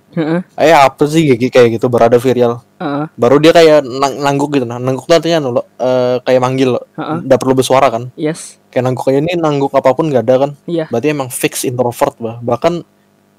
Eh 0.55 0.71
apa 0.71 1.03
sih 1.11 1.35
kayak 1.35 1.51
kayak 1.51 1.69
gitu 1.81 1.91
baru 1.91 2.07
ada 2.13 2.19
viral. 2.23 2.63
Heeh, 2.79 3.05
baru 3.19 3.37
dia 3.43 3.51
kayak 3.51 3.83
nang- 3.83 4.21
nangguk 4.23 4.55
gitu. 4.55 4.67
Nah 4.69 4.79
nangguk 4.79 5.11
tuh 5.11 5.19
artinya 5.19 5.43
lo 5.43 5.67
eh, 5.81 6.23
kayak 6.23 6.41
manggil 6.43 6.79
lo. 6.79 6.81
Udah 6.95 7.39
perlu 7.41 7.59
bersuara 7.59 7.91
kan? 7.91 8.15
Yes. 8.15 8.63
Kayak 8.71 8.91
nangguk 8.91 9.11
kayak 9.11 9.27
ini 9.27 9.35
nangguk 9.35 9.75
apa 9.75 9.91
pun 9.91 10.07
nggak 10.07 10.23
ada 10.23 10.35
kan? 10.47 10.51
Iya. 10.71 10.87
Berarti 10.87 11.09
emang 11.11 11.29
fix 11.35 11.67
introvert 11.67 12.15
bah 12.23 12.39
bahkan 12.39 12.87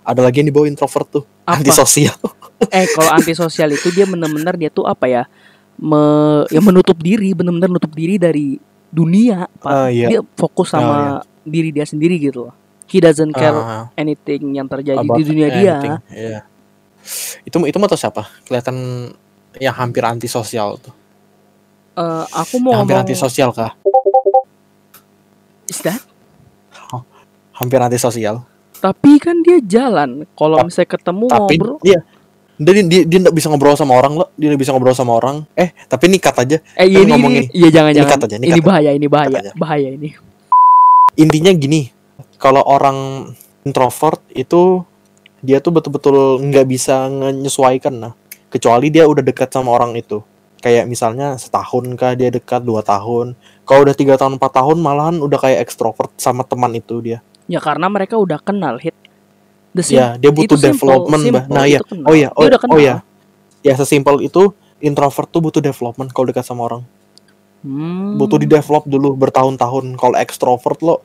ada 0.04 0.22
lagi 0.22 0.44
yang 0.44 0.52
dibawa 0.52 0.68
introvert 0.68 1.08
tuh 1.10 1.24
Apa? 1.48 1.60
antisosial. 1.60 2.16
Eh 2.72 2.88
kalau 2.96 3.12
antisosial 3.12 3.76
itu 3.76 3.92
dia 3.92 4.08
benar-benar 4.08 4.56
dia 4.56 4.72
tuh 4.72 4.88
apa 4.88 5.04
ya 5.12 5.28
me 5.76 6.00
ya 6.48 6.64
menutup 6.64 6.96
diri 6.96 7.36
benar-benar 7.36 7.68
nutup 7.68 7.92
diri 7.92 8.16
dari 8.16 8.56
dunia 8.88 9.52
pak. 9.60 9.68
Ah, 9.68 9.90
iya. 9.92 10.08
dia 10.08 10.20
fokus 10.40 10.72
sama 10.72 11.20
diri 11.44 11.76
dia 11.76 11.84
sendiri 11.84 12.16
gitu 12.16 12.48
loh. 12.48 12.56
He 12.88 13.04
doesn't 13.04 13.36
care 13.36 13.52
Ah, 13.52 13.92
anything 14.00 14.56
yang 14.56 14.72
terjadi 14.72 15.04
di 15.04 15.24
dunia 15.28 15.48
dia. 15.52 15.76
anything, 15.76 15.96
iya. 16.14 16.40
itu 17.44 17.58
itu 17.68 17.78
mah 17.82 17.90
tau 17.92 18.00
siapa? 18.00 18.32
Kelihatan 18.48 19.12
yang 19.60 19.76
hampir 19.76 20.08
antisosial 20.08 20.80
tuh. 20.80 20.96
Eh, 22.00 22.26
aku 22.32 22.64
mau 22.64 22.72
yang 22.80 22.88
hampir 22.88 22.96
ngomong 22.96 23.12
antisosial 23.12 23.52
kah? 23.52 23.76
Is 25.68 25.84
that? 25.84 26.00
Hampir 27.60 27.78
antisosial 27.84 28.48
tapi 28.84 29.16
kan 29.16 29.40
dia 29.40 29.64
jalan. 29.64 30.28
Kalau 30.36 30.60
misalnya 30.68 30.90
ketemu 30.92 31.26
tapi 31.32 31.56
ngobrol. 31.56 31.80
dia 31.80 32.00
dia 32.60 32.84
dia 32.84 33.02
dia 33.08 33.18
nggak 33.24 33.36
bisa 33.36 33.48
ngobrol 33.48 33.80
sama 33.80 33.96
orang 33.96 34.14
loh 34.20 34.30
dia 34.36 34.52
nggak 34.52 34.60
bisa 34.60 34.76
ngobrol 34.76 34.92
sama 34.92 35.16
orang. 35.16 35.48
Eh 35.56 35.72
tapi 35.88 36.12
nikat 36.12 36.36
aja. 36.36 36.58
Eh 36.76 36.84
Kan 36.84 36.92
ini, 36.92 37.00
ini 37.00 37.12
ngomongin. 37.16 37.44
iya 37.56 37.70
jangan 37.72 37.92
Ini 37.96 38.00
jangan 38.04 38.20
aja, 38.28 38.36
ini 38.36 38.46
ini 38.52 38.60
bahaya 38.60 38.92
ini 38.92 39.08
bahaya 39.08 39.40
bahaya 39.56 39.90
ini. 39.96 40.10
Intinya 41.16 41.56
gini 41.56 41.96
kalau 42.36 42.60
orang 42.68 43.32
introvert 43.64 44.20
itu 44.36 44.84
dia 45.40 45.64
tuh 45.64 45.72
betul-betul 45.72 46.44
nggak 46.44 46.68
bisa 46.68 47.08
menyesuaikan 47.08 47.96
nah. 47.96 48.14
Kecuali 48.52 48.92
dia 48.92 49.08
udah 49.08 49.24
dekat 49.24 49.48
sama 49.50 49.72
orang 49.72 49.96
itu. 49.96 50.20
Kayak 50.60 50.92
misalnya 50.92 51.40
setahun 51.40 51.88
kah 51.96 52.20
dia 52.20 52.32
dekat 52.32 52.68
dua 52.68 52.84
tahun. 52.84 53.40
Kalau 53.64 53.88
udah 53.88 53.96
tiga 53.96 54.20
tahun 54.20 54.36
empat 54.36 54.52
tahun 54.60 54.78
malahan 54.84 55.24
udah 55.24 55.40
kayak 55.40 55.64
ekstrovert 55.64 56.12
sama 56.20 56.44
teman 56.44 56.76
itu 56.76 57.00
dia 57.00 57.24
ya 57.54 57.62
karena 57.62 57.86
mereka 57.86 58.18
udah 58.18 58.42
kenal 58.42 58.82
hit 58.82 58.98
the 59.78 59.86
sim- 59.86 60.02
ya 60.02 60.18
dia 60.18 60.34
butuh 60.34 60.58
simple, 60.58 60.74
development 60.74 61.22
bah 61.30 61.44
simple, 61.46 61.54
nah 61.54 61.66
ya 61.70 61.80
kenal. 61.86 62.06
oh 62.10 62.16
ya 62.18 62.30
oh, 62.34 62.50
oh 62.50 62.80
ya 62.82 62.96
ya 63.62 63.74
sesimpel 63.78 64.26
itu 64.26 64.50
introvert 64.82 65.30
tuh 65.30 65.42
butuh 65.46 65.62
development 65.62 66.10
kalau 66.10 66.26
dekat 66.34 66.42
sama 66.42 66.66
orang 66.66 66.82
Hmm. 67.64 68.20
butuh 68.20 68.36
di 68.36 68.44
develop 68.44 68.84
dulu 68.84 69.16
bertahun-tahun 69.16 69.96
kalau 69.96 70.20
ekstrovert 70.20 70.84
lo 70.84 71.00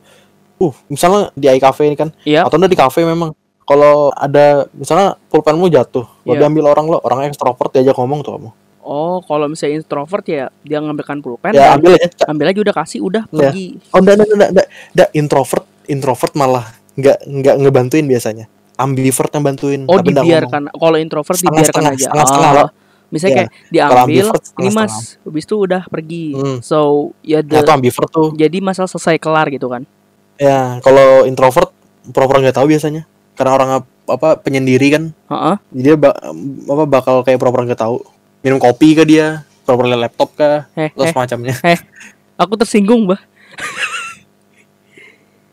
uh 0.59 0.75
misalnya 0.91 1.31
di 1.39 1.47
iCafe 1.55 1.87
ini 1.87 1.95
kan 1.95 2.11
Iya. 2.27 2.43
atau 2.43 2.59
di 2.59 2.75
cafe 2.75 3.07
memang 3.07 3.31
kalau 3.63 4.11
ada 4.11 4.67
misalnya 4.75 5.15
pulpenmu 5.31 5.71
jatuh 5.71 6.03
lo 6.27 6.35
Iya. 6.35 6.43
diambil 6.43 6.75
orang 6.75 6.91
lo 6.91 6.99
orang 6.99 7.31
ekstrovert 7.31 7.71
diajak 7.71 7.95
ngomong 7.95 8.27
tuh 8.27 8.35
kamu 8.35 8.51
Oh, 8.89 9.21
kalau 9.21 9.53
misalnya 9.53 9.85
introvert 9.85 10.25
ya 10.25 10.49
dia 10.65 10.81
ngambilkan 10.81 11.21
pulpen, 11.21 11.53
ya 11.53 11.77
ambil 11.77 11.93
aja 11.95 12.09
ambil 12.25 12.49
aja 12.49 12.59
udah 12.65 12.75
kasih, 12.81 13.01
udah 13.05 13.23
Iya. 13.29 13.53
pergi. 13.53 13.67
oh 13.93 13.99
enggak 14.01 14.15
enggak 14.17 14.29
enggak 14.33 14.51
enggak, 14.51 14.67
enggak. 14.97 15.09
introvert 15.13 15.65
introvert 15.89 16.33
malah 16.33 16.69
enggak 16.95 17.17
enggak 17.25 17.55
ngebantuin 17.57 18.05
biasanya 18.05 18.47
ambivert 18.75 19.31
yang 19.31 19.43
bantuin 19.43 19.81
Oh, 19.85 19.97
tapi 19.97 20.13
nggak 20.13 20.23
dibiarkan. 20.23 20.63
Kalau 20.71 20.97
introvert 20.97 21.35
Setengah- 21.35 21.51
dibiarkan 21.59 21.73
setengah- 21.75 21.93
aja. 21.93 22.05
setengah-setengah, 22.05 22.51
Oh. 22.51 22.59
loh. 22.61 22.69
Misalnya 23.09 23.33
Iya. 23.33 23.39
kayak 23.41 23.51
diambil, 23.73 24.27
ini 24.55 24.69
mas, 24.71 24.95
habis 25.19 25.43
itu 25.43 25.57
udah 25.57 25.83
pergi. 25.83 26.27
Hmm. 26.31 26.59
So 26.61 26.79
ya 27.21 27.41
nah, 27.41 27.59
the, 27.59 27.65
itu 27.65 27.73
ambivert 27.73 28.09
tuh 28.09 28.29
jadi 28.33 28.59
masalah 28.61 28.87
selesai 28.87 29.17
kelar 29.17 29.49
gitu 29.49 29.67
kan? 29.67 29.83
ya 30.37 30.79
kalau 30.79 31.25
introvert 31.25 31.75
pura-pura 32.07 32.39
nggak 32.39 32.55
tahu 32.55 32.69
biasanya 32.69 33.03
karena 33.35 33.53
orang 33.53 33.71
ap- 33.75 33.91
apa 34.09 34.39
penyendiri 34.39 34.87
kan 34.89 35.05
Heeh. 35.27 35.55
jadi 35.73 35.83
dia 35.83 35.95
ba- 35.99 36.15
apa 36.69 36.85
bakal 36.87 37.21
kayak 37.21 37.37
pura-pura 37.37 37.67
nggak 37.67 37.81
tahu 37.81 38.07
minum 38.39 38.57
kopi 38.57 38.95
ke 38.95 39.03
dia 39.03 39.43
pura-pura 39.61 39.91
liat 39.91 40.07
laptop 40.07 40.31
kah 40.33 40.71
Heh, 40.73 40.95
atau 40.95 41.03
heh. 41.03 41.11
semacamnya 41.11 41.55
Aku 42.37 42.55
tersinggung, 42.55 43.03
Bah. 43.05 43.19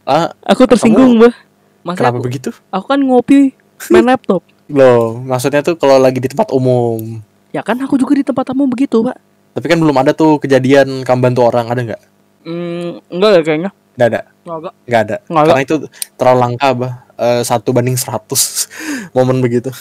ah 0.06 0.30
Aku 0.46 0.66
tersinggung, 0.66 1.18
Bah. 1.18 1.34
Masa 1.82 1.98
kenapa 2.00 2.18
aku, 2.18 2.26
begitu 2.26 2.50
aku 2.70 2.86
kan 2.88 3.00
ngopi 3.00 3.54
main 3.90 4.06
laptop. 4.10 4.42
loh 4.68 5.20
maksudnya 5.20 5.62
tuh 5.62 5.76
kalau 5.76 5.98
lagi 5.98 6.18
di 6.18 6.26
tempat 6.26 6.50
umum 6.50 7.22
Ya 7.50 7.62
kan 7.62 7.78
aku 7.78 7.96
juga 7.96 8.14
di 8.14 8.22
tempat 8.22 8.44
tamu 8.46 8.66
begitu, 8.66 9.00
Pak. 9.00 9.16
tapi 9.52 9.66
kan 9.66 9.78
belum 9.78 9.96
ada 9.96 10.12
tuh 10.12 10.38
kejadian 10.38 11.02
kamu 11.02 11.20
bantu 11.24 11.42
orang 11.44 11.66
ada 11.68 11.82
nggak 11.84 12.02
Hmm, 12.42 13.02
enggak 13.08 13.32
ya 13.32 13.42
kayaknya. 13.42 13.72
nggak 13.96 14.08
ada 14.08 14.22
Enggak. 14.44 14.74
nggak 14.84 15.02
ada 15.02 15.16
Nggak 15.24 15.40
ada. 15.40 15.48
karena 15.48 15.62
itu 15.64 15.76
terlalu 16.14 16.40
langka 16.40 16.70
bah 16.74 16.94
Eh, 17.16 17.42
satu 17.42 17.72
banding 17.72 17.96
100 17.96 18.28
momen 19.16 19.40
begitu 19.40 19.72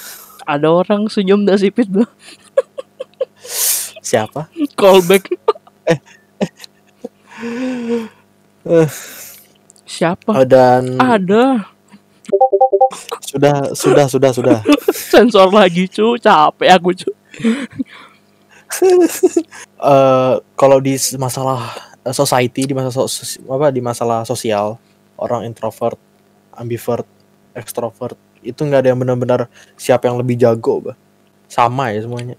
Ada 0.44 0.68
orang 0.68 1.08
senyum 1.08 1.42
dah 1.42 1.56
sipit, 1.56 1.88
Bah. 1.88 2.06
siapa 4.00 4.46
Callback. 4.74 5.32
Eh. 8.64 8.88
Siapa? 9.94 10.30
Oh, 10.34 10.42
dan 10.42 10.98
Ada. 10.98 11.70
sudah 13.22 13.70
sudah 13.74 14.06
sudah 14.08 14.30
sudah 14.32 14.58
Sensor 15.14 15.54
lagi, 15.54 15.86
cu. 15.86 16.18
Capek 16.18 16.68
aku, 16.74 16.90
cu. 16.96 17.10
eh 19.84 20.34
kalau 20.54 20.78
di 20.80 20.94
masalah 21.14 21.60
eh, 22.02 22.14
society 22.14 22.66
di 22.66 22.74
masalah 22.74 23.06
sos- 23.06 23.38
apa 23.40 23.70
di 23.70 23.78
masalah 23.78 24.26
sosial 24.26 24.74
orang 25.14 25.46
introvert 25.46 25.98
ambivert 26.50 27.06
extrovert 27.54 28.18
itu 28.42 28.58
nggak 28.60 28.82
ada 28.82 28.88
yang 28.92 28.98
benar-benar 28.98 29.46
siapa 29.78 30.10
yang 30.10 30.18
lebih 30.18 30.34
jago 30.34 30.82
bah 30.82 30.96
sama 31.46 31.94
ya 31.94 32.02
semuanya 32.02 32.34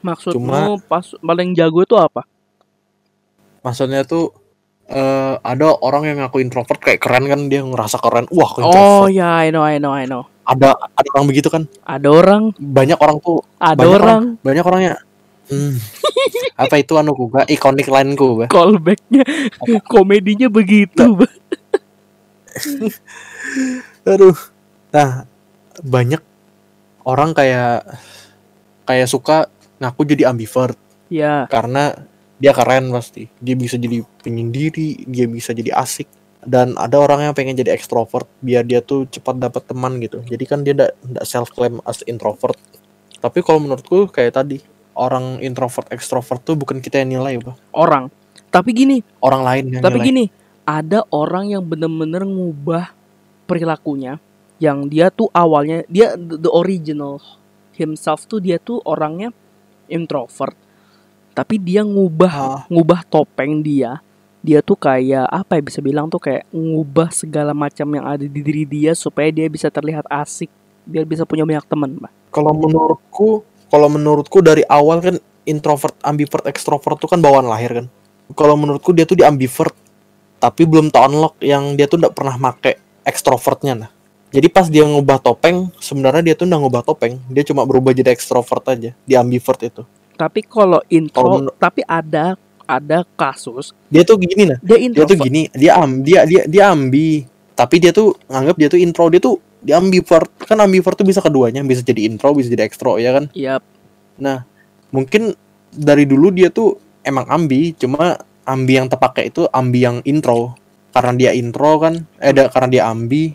Maksudmu 0.00 0.40
Cuma- 0.40 0.80
pas 0.88 1.06
paling 1.20 1.52
jago 1.52 1.84
itu 1.84 1.94
apa? 1.94 2.24
maksudnya 3.60 4.02
tuh 4.02 4.32
eh 4.90 5.34
ada 5.38 5.78
orang 5.86 6.02
yang 6.10 6.18
ngaku 6.18 6.42
introvert 6.42 6.82
kayak 6.82 6.98
keren 6.98 7.30
kan 7.30 7.46
dia 7.46 7.62
ngerasa 7.62 8.02
keren. 8.02 8.26
Wah 8.34 8.50
aku 8.50 8.58
Oh 8.66 8.66
introvert 8.66 9.14
ya, 9.14 9.30
I 9.46 9.54
know, 9.54 9.62
I 9.62 9.78
know, 9.78 9.94
I 9.94 10.06
know. 10.10 10.26
ada 10.42 10.74
ada 10.74 11.08
orang 11.14 11.30
begitu 11.30 11.46
kan? 11.46 11.70
Ada 11.86 12.10
orang, 12.10 12.50
banyak 12.58 12.98
orang 12.98 13.22
tuh 13.22 13.38
ada 13.62 13.78
banyak 13.78 14.02
orang 14.02 14.24
banyak 14.42 14.64
orangnya 14.66 14.92
hmm, 15.46 15.78
apa 16.66 16.74
itu 16.82 16.98
anu 16.98 17.14
gua 17.14 17.46
ikonik 17.46 17.86
lainku 17.86 18.42
bah 18.42 18.48
callbacknya, 18.50 19.22
komedinya 19.86 20.50
begitu. 20.50 21.14
Bah. 21.14 21.30
Aduh. 24.10 24.34
Nah, 24.90 25.22
banyak 25.86 26.22
orang 27.06 27.30
kayak 27.30 27.86
kayak 28.84 29.06
suka 29.06 29.46
ngaku 29.78 30.02
jadi 30.02 30.34
ambivert. 30.34 30.74
Ya, 31.10 31.46
karena 31.50 32.09
dia 32.40 32.56
keren 32.56 32.88
pasti. 32.90 33.28
Dia 33.38 33.54
bisa 33.54 33.76
jadi 33.76 34.00
penyendiri, 34.24 35.04
dia 35.04 35.28
bisa 35.28 35.52
jadi 35.52 35.76
asik. 35.76 36.08
Dan 36.40 36.72
ada 36.80 36.96
orang 36.96 37.28
yang 37.28 37.34
pengen 37.36 37.52
jadi 37.52 37.76
ekstrovert 37.76 38.24
biar 38.40 38.64
dia 38.64 38.80
tuh 38.80 39.04
cepat 39.04 39.36
dapat 39.36 39.60
teman 39.68 40.00
gitu. 40.00 40.24
Jadi 40.24 40.44
kan 40.48 40.64
dia 40.64 40.72
ndak 40.72 40.96
self 41.28 41.52
claim 41.52 41.84
as 41.84 42.00
introvert. 42.08 42.56
Tapi 43.20 43.44
kalau 43.44 43.60
menurutku 43.60 44.08
kayak 44.08 44.40
tadi, 44.40 44.56
orang 44.96 45.36
introvert 45.44 45.84
ekstrovert 45.92 46.40
tuh 46.40 46.56
bukan 46.56 46.80
kita 46.80 47.04
yang 47.04 47.20
nilai, 47.20 47.36
Pak. 47.44 47.56
orang. 47.76 48.08
Tapi 48.50 48.72
gini, 48.74 48.98
Orang 49.20 49.44
lain 49.46 49.68
yang 49.68 49.84
tapi 49.84 50.00
nilai. 50.00 50.08
gini, 50.08 50.24
ada 50.64 51.04
orang 51.12 51.52
yang 51.52 51.62
bener-bener 51.62 52.24
ngubah 52.24 52.90
perilakunya 53.44 54.18
yang 54.58 54.88
dia 54.90 55.12
tuh 55.12 55.30
awalnya 55.30 55.84
dia 55.86 56.16
the 56.18 56.50
original 56.50 57.20
himself 57.76 58.26
tuh 58.26 58.40
dia 58.42 58.56
tuh 58.58 58.80
orangnya 58.82 59.30
introvert. 59.86 60.56
Tapi 61.30 61.56
dia 61.62 61.86
ngubah 61.86 62.34
Ah, 62.34 62.60
ngubah 62.66 63.06
topeng 63.06 63.62
dia. 63.62 64.02
Dia 64.40 64.64
tuh 64.64 64.76
kayak 64.76 65.28
apa 65.28 65.60
ya 65.60 65.62
bisa 65.62 65.80
bilang 65.84 66.08
tuh 66.08 66.18
kayak 66.18 66.48
ngubah 66.48 67.12
segala 67.12 67.52
macam 67.52 67.86
yang 67.92 68.08
ada 68.08 68.24
di 68.24 68.40
diri 68.40 68.64
dia 68.64 68.96
supaya 68.96 69.28
dia 69.28 69.46
bisa 69.46 69.68
terlihat 69.68 70.08
asik. 70.08 70.48
Biar 70.88 71.04
bisa 71.04 71.28
punya 71.28 71.44
banyak 71.44 71.66
teman 71.68 71.90
Mbak. 72.00 72.12
kalau 72.30 72.54
menurutku 72.54 73.42
kalau 73.68 73.90
menurutku 73.90 74.38
dari 74.38 74.62
awal 74.70 75.02
kan 75.02 75.16
introvert 75.42 75.98
ambivert 76.06 76.46
ekstrovert 76.46 76.94
tuh 76.98 77.10
kan 77.10 77.20
bawaan 77.20 77.46
lahir 77.46 77.84
kan. 77.84 77.86
Kalau 78.32 78.54
menurutku 78.54 78.94
dia 78.94 79.04
tuh 79.04 79.18
di 79.18 79.26
ambivert 79.26 79.74
tapi 80.40 80.64
belum 80.64 80.88
tak 80.88 81.10
unlock 81.10 81.34
yang 81.44 81.76
dia 81.76 81.84
tuh 81.90 82.00
nggak 82.00 82.14
pernah 82.16 82.38
make 82.40 82.80
ekstrovertnya 83.04 83.74
nah. 83.76 83.90
Jadi 84.30 84.46
pas 84.46 84.70
dia 84.70 84.86
ngubah 84.86 85.18
topeng 85.20 85.74
sebenarnya 85.82 86.32
dia 86.32 86.34
tuh 86.38 86.46
nggak 86.48 86.60
ngubah 86.64 86.82
topeng. 86.86 87.18
Dia 87.28 87.42
cuma 87.44 87.66
berubah 87.66 87.92
jadi 87.92 88.14
ekstrovert 88.14 88.64
aja 88.72 88.94
di 88.94 89.14
ambivert 89.18 89.60
itu 89.60 89.82
tapi 90.20 90.44
kalau 90.44 90.84
intro 90.92 91.40
menur- 91.40 91.56
tapi 91.56 91.80
ada 91.88 92.36
ada 92.68 93.08
kasus. 93.16 93.72
Dia 93.88 94.04
tuh 94.04 94.20
gini 94.20 94.52
nah. 94.52 94.58
Dia 94.60 94.76
dia 94.76 95.04
tuh 95.08 95.16
gini 95.16 95.48
dia 95.56 95.80
am 95.80 96.04
dia 96.04 96.28
dia 96.28 96.44
dia 96.44 96.68
ambi. 96.68 97.24
Tapi 97.56 97.80
dia 97.80 97.90
tuh 97.90 98.12
nganggap 98.28 98.56
dia 98.60 98.68
tuh 98.68 98.78
intro 98.78 99.08
dia 99.08 99.18
tuh 99.18 99.40
dia 99.64 99.80
ambivert. 99.80 100.28
Kan 100.44 100.60
ambivert 100.60 100.94
tuh 100.94 101.08
bisa 101.08 101.24
keduanya 101.24 101.64
bisa 101.64 101.80
jadi 101.80 102.04
intro 102.04 102.36
bisa 102.36 102.52
jadi 102.52 102.68
ekstro 102.68 103.00
ya 103.00 103.16
kan? 103.16 103.32
Yap. 103.32 103.64
nah 104.20 104.44
mungkin 104.92 105.32
dari 105.72 106.04
dulu 106.04 106.28
dia 106.28 106.52
tuh 106.52 106.76
emang 107.00 107.24
ambi 107.32 107.72
cuma 107.72 108.20
ambi 108.44 108.76
yang 108.76 108.92
terpakai 108.92 109.32
itu 109.32 109.48
ambi 109.48 109.80
yang 109.88 110.04
intro. 110.04 110.54
Karena 110.92 111.16
dia 111.16 111.30
intro 111.32 111.80
kan 111.80 112.04
eh 112.20 112.30
ada 112.30 112.52
karena 112.52 112.68
dia 112.68 112.82
ambi 112.92 113.32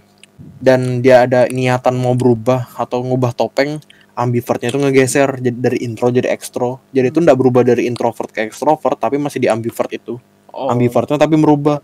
dan 0.61 0.99
dia 0.99 1.25
ada 1.25 1.47
niatan 1.47 1.95
mau 1.95 2.13
berubah 2.13 2.67
atau 2.75 3.03
ngubah 3.03 3.31
topeng 3.33 3.79
ambivertnya 4.15 4.71
itu 4.71 4.79
ngegeser 4.79 5.43
jadi 5.43 5.57
dari 5.59 5.77
intro 5.83 6.07
jadi 6.07 6.31
ekstro 6.31 6.79
jadi 6.95 7.11
itu 7.11 7.19
nggak 7.19 7.35
berubah 7.35 7.67
dari 7.67 7.83
introvert 7.83 8.31
ke 8.31 8.47
ekstrovert 8.47 8.95
tapi 8.95 9.19
masih 9.19 9.43
di 9.43 9.51
ambivert 9.51 9.91
itu. 9.91 10.15
Oh, 10.55 10.71
ambivertnya 10.71 11.19
tapi 11.19 11.35
merubah. 11.35 11.83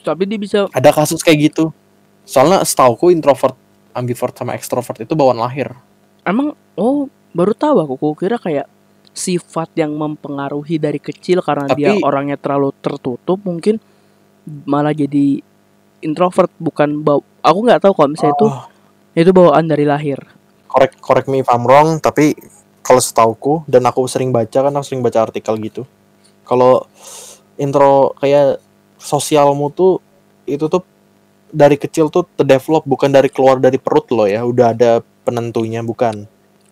Tapi 0.00 0.24
dia 0.24 0.40
bisa 0.40 0.64
ada 0.72 0.90
kasus 0.96 1.20
kayak 1.20 1.52
gitu. 1.52 1.76
Soalnya 2.24 2.64
setauku 2.64 3.12
introvert 3.12 3.52
ambivert 3.92 4.32
sama 4.32 4.56
ekstrovert 4.56 5.04
itu 5.04 5.12
bawaan 5.12 5.36
lahir. 5.36 5.76
Emang 6.24 6.56
oh 6.80 7.12
baru 7.36 7.52
tahu 7.52 7.76
aku. 7.84 7.92
Aku 8.00 8.16
kira 8.16 8.40
kayak 8.40 8.64
sifat 9.12 9.76
yang 9.76 9.92
mempengaruhi 9.92 10.80
dari 10.80 10.96
kecil 10.96 11.44
karena 11.44 11.68
dia 11.76 11.92
Tapi- 11.92 12.04
orangnya 12.06 12.40
terlalu 12.40 12.72
tertutup 12.80 13.42
mungkin 13.44 13.76
malah 14.64 14.96
jadi 14.96 15.42
introvert 16.00 16.48
bukan 16.56 17.04
bau 17.04 17.20
aku 17.44 17.58
nggak 17.68 17.82
tahu 17.84 17.92
kalau 17.92 18.08
misalnya 18.08 18.34
itu 18.40 18.48
Oh, 18.48 18.64
itu 19.12 19.30
bawaan 19.36 19.66
dari 19.68 19.84
lahir 19.84 20.16
correct 20.70 21.02
correct 21.02 21.26
me 21.26 21.42
if 21.42 21.48
I'm 21.50 21.66
wrong 21.66 21.98
tapi 21.98 22.38
kalau 22.80 23.02
setauku 23.02 23.66
dan 23.66 23.82
aku 23.84 24.06
sering 24.06 24.30
baca 24.30 24.62
kan 24.62 24.72
aku 24.72 24.84
sering 24.86 25.02
baca 25.02 25.26
artikel 25.26 25.58
gitu 25.58 25.82
kalau 26.46 26.86
intro 27.58 28.14
kayak 28.22 28.62
sosialmu 28.96 29.74
tuh 29.74 29.98
itu 30.46 30.70
tuh 30.70 30.86
dari 31.50 31.74
kecil 31.74 32.08
tuh 32.14 32.24
terdevelop 32.38 32.86
bukan 32.86 33.10
dari 33.10 33.26
keluar 33.26 33.58
dari 33.58 33.76
perut 33.76 34.06
lo 34.14 34.24
ya 34.30 34.46
udah 34.46 34.70
ada 34.70 35.02
penentunya 35.26 35.82
bukan 35.82 36.24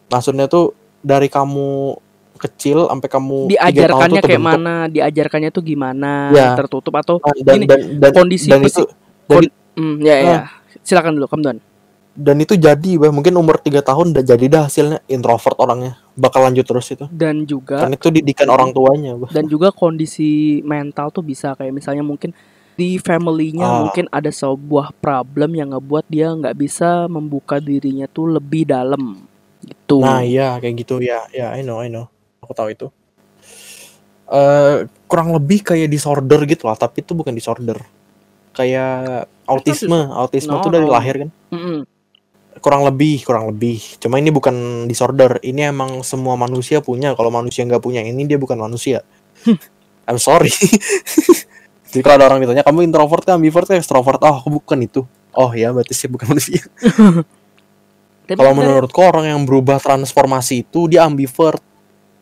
maksudnya 0.08 0.46
tuh 0.46 0.72
dari 1.02 1.26
kamu 1.26 1.98
kecil 2.38 2.86
sampai 2.86 3.08
kamu 3.10 3.36
diajarkannya 3.50 4.20
kayak 4.22 4.38
terbentuk. 4.38 4.46
mana 4.62 4.74
diajarkannya 4.86 5.50
tuh 5.50 5.62
gimana 5.66 6.30
Ya. 6.30 6.54
tertutup 6.54 6.94
atau 6.94 7.18
dan, 7.42 7.58
Ini, 7.58 7.66
dan, 7.66 7.80
dan, 7.98 8.10
kondisi 8.14 8.46
dan 8.46 8.62
itu 8.62 8.86
dan, 9.26 9.42
hmm, 9.74 9.94
ya 10.06 10.16
ya 10.22 10.38
Ah. 10.38 10.42
silakan 10.86 11.18
dulu 11.18 11.26
kamu 11.26 11.58
dan 12.18 12.34
itu 12.42 12.58
jadi 12.58 12.98
bah 12.98 13.14
mungkin 13.14 13.30
umur 13.38 13.62
tiga 13.62 13.78
tahun 13.78 14.10
udah 14.10 14.24
jadi 14.26 14.44
dah 14.50 14.62
hasilnya 14.66 14.98
introvert 15.06 15.54
orangnya. 15.54 15.94
Bakal 16.18 16.50
lanjut 16.50 16.66
terus 16.66 16.90
itu. 16.90 17.06
Dan 17.06 17.46
juga 17.46 17.86
kan 17.86 17.94
itu 17.94 18.10
didikan 18.10 18.50
orang 18.50 18.74
tuanya 18.74 19.14
bah. 19.14 19.30
dan 19.30 19.46
juga 19.46 19.70
kondisi 19.70 20.58
mental 20.66 21.14
tuh 21.14 21.22
bisa 21.22 21.54
kayak 21.54 21.70
misalnya 21.70 22.02
mungkin 22.02 22.34
di 22.74 22.98
family-nya 22.98 23.66
Ah. 23.66 23.78
mungkin 23.86 24.10
ada 24.10 24.30
sebuah 24.30 24.98
problem 24.98 25.50
yang 25.54 25.70
ngebuat 25.74 26.10
dia 26.10 26.34
nggak 26.34 26.58
bisa 26.58 27.06
membuka 27.06 27.62
dirinya 27.62 28.10
tuh 28.10 28.34
lebih 28.34 28.66
dalam. 28.66 29.22
Gitu. 29.62 30.02
Nah 30.02 30.22
iya 30.26 30.58
kayak 30.58 30.74
gitu. 30.82 30.98
Ya 30.98 31.22
ya 31.30 31.54
I 31.54 31.62
know 31.62 31.78
I 31.78 31.86
know. 31.86 32.10
Aku 32.42 32.50
tahu 32.50 32.74
itu. 32.74 32.90
Eh 34.26 34.90
kurang 35.06 35.32
lebih 35.32 35.62
kayak 35.64 35.88
disorder 35.88 36.42
gitu 36.44 36.66
lah 36.66 36.74
tapi 36.74 37.00
itu 37.06 37.14
bukan 37.14 37.30
disorder. 37.30 37.78
Kayak 38.52 39.30
autisme. 39.46 40.10
Autisme 40.10 40.50
No, 40.54 40.62
tuh 40.62 40.70
dari 40.74 40.86
no. 40.86 40.92
lahir 40.92 41.14
kan? 41.26 41.30
Mm-mm. 41.54 41.78
Kurang 42.58 42.84
lebih 42.84 43.22
kurang 43.22 43.48
lebih. 43.48 43.78
Cuma 43.98 44.18
ini 44.18 44.28
bukan 44.28 44.54
disorder. 44.84 45.38
Ini 45.40 45.70
emang 45.70 46.02
semua 46.02 46.34
manusia 46.34 46.78
punya. 46.78 47.14
Kalau 47.14 47.30
manusia 47.30 47.64
nggak 47.64 47.80
punya 47.80 48.02
ini 48.02 48.24
dia 48.24 48.36
bukan 48.36 48.58
manusia. 48.58 49.02
I'm 50.04 50.16
sorry. 50.16 50.50
Jadi 51.88 52.02
kalau 52.04 52.20
ada 52.20 52.26
orang 52.28 52.44
ditanya 52.44 52.62
kamu 52.62 52.84
introvert 52.84 53.24
kan 53.24 53.40
ambivert 53.40 53.64
kan 53.64 53.80
extrovert. 53.80 54.20
Oh 54.20 54.34
aku 54.36 54.60
bukan 54.60 54.78
itu. 54.82 55.02
Oh 55.32 55.50
ya 55.52 55.72
berarti 55.72 55.92
sih 55.92 56.08
bukan 56.08 56.28
manusia. 56.28 56.60
Kalau 58.28 58.52
menurutku 58.52 59.00
orang 59.00 59.24
yang 59.24 59.40
berubah 59.48 59.80
transformasi 59.80 60.60
itu 60.62 60.84
dia 60.86 61.08
ambivert. 61.08 61.64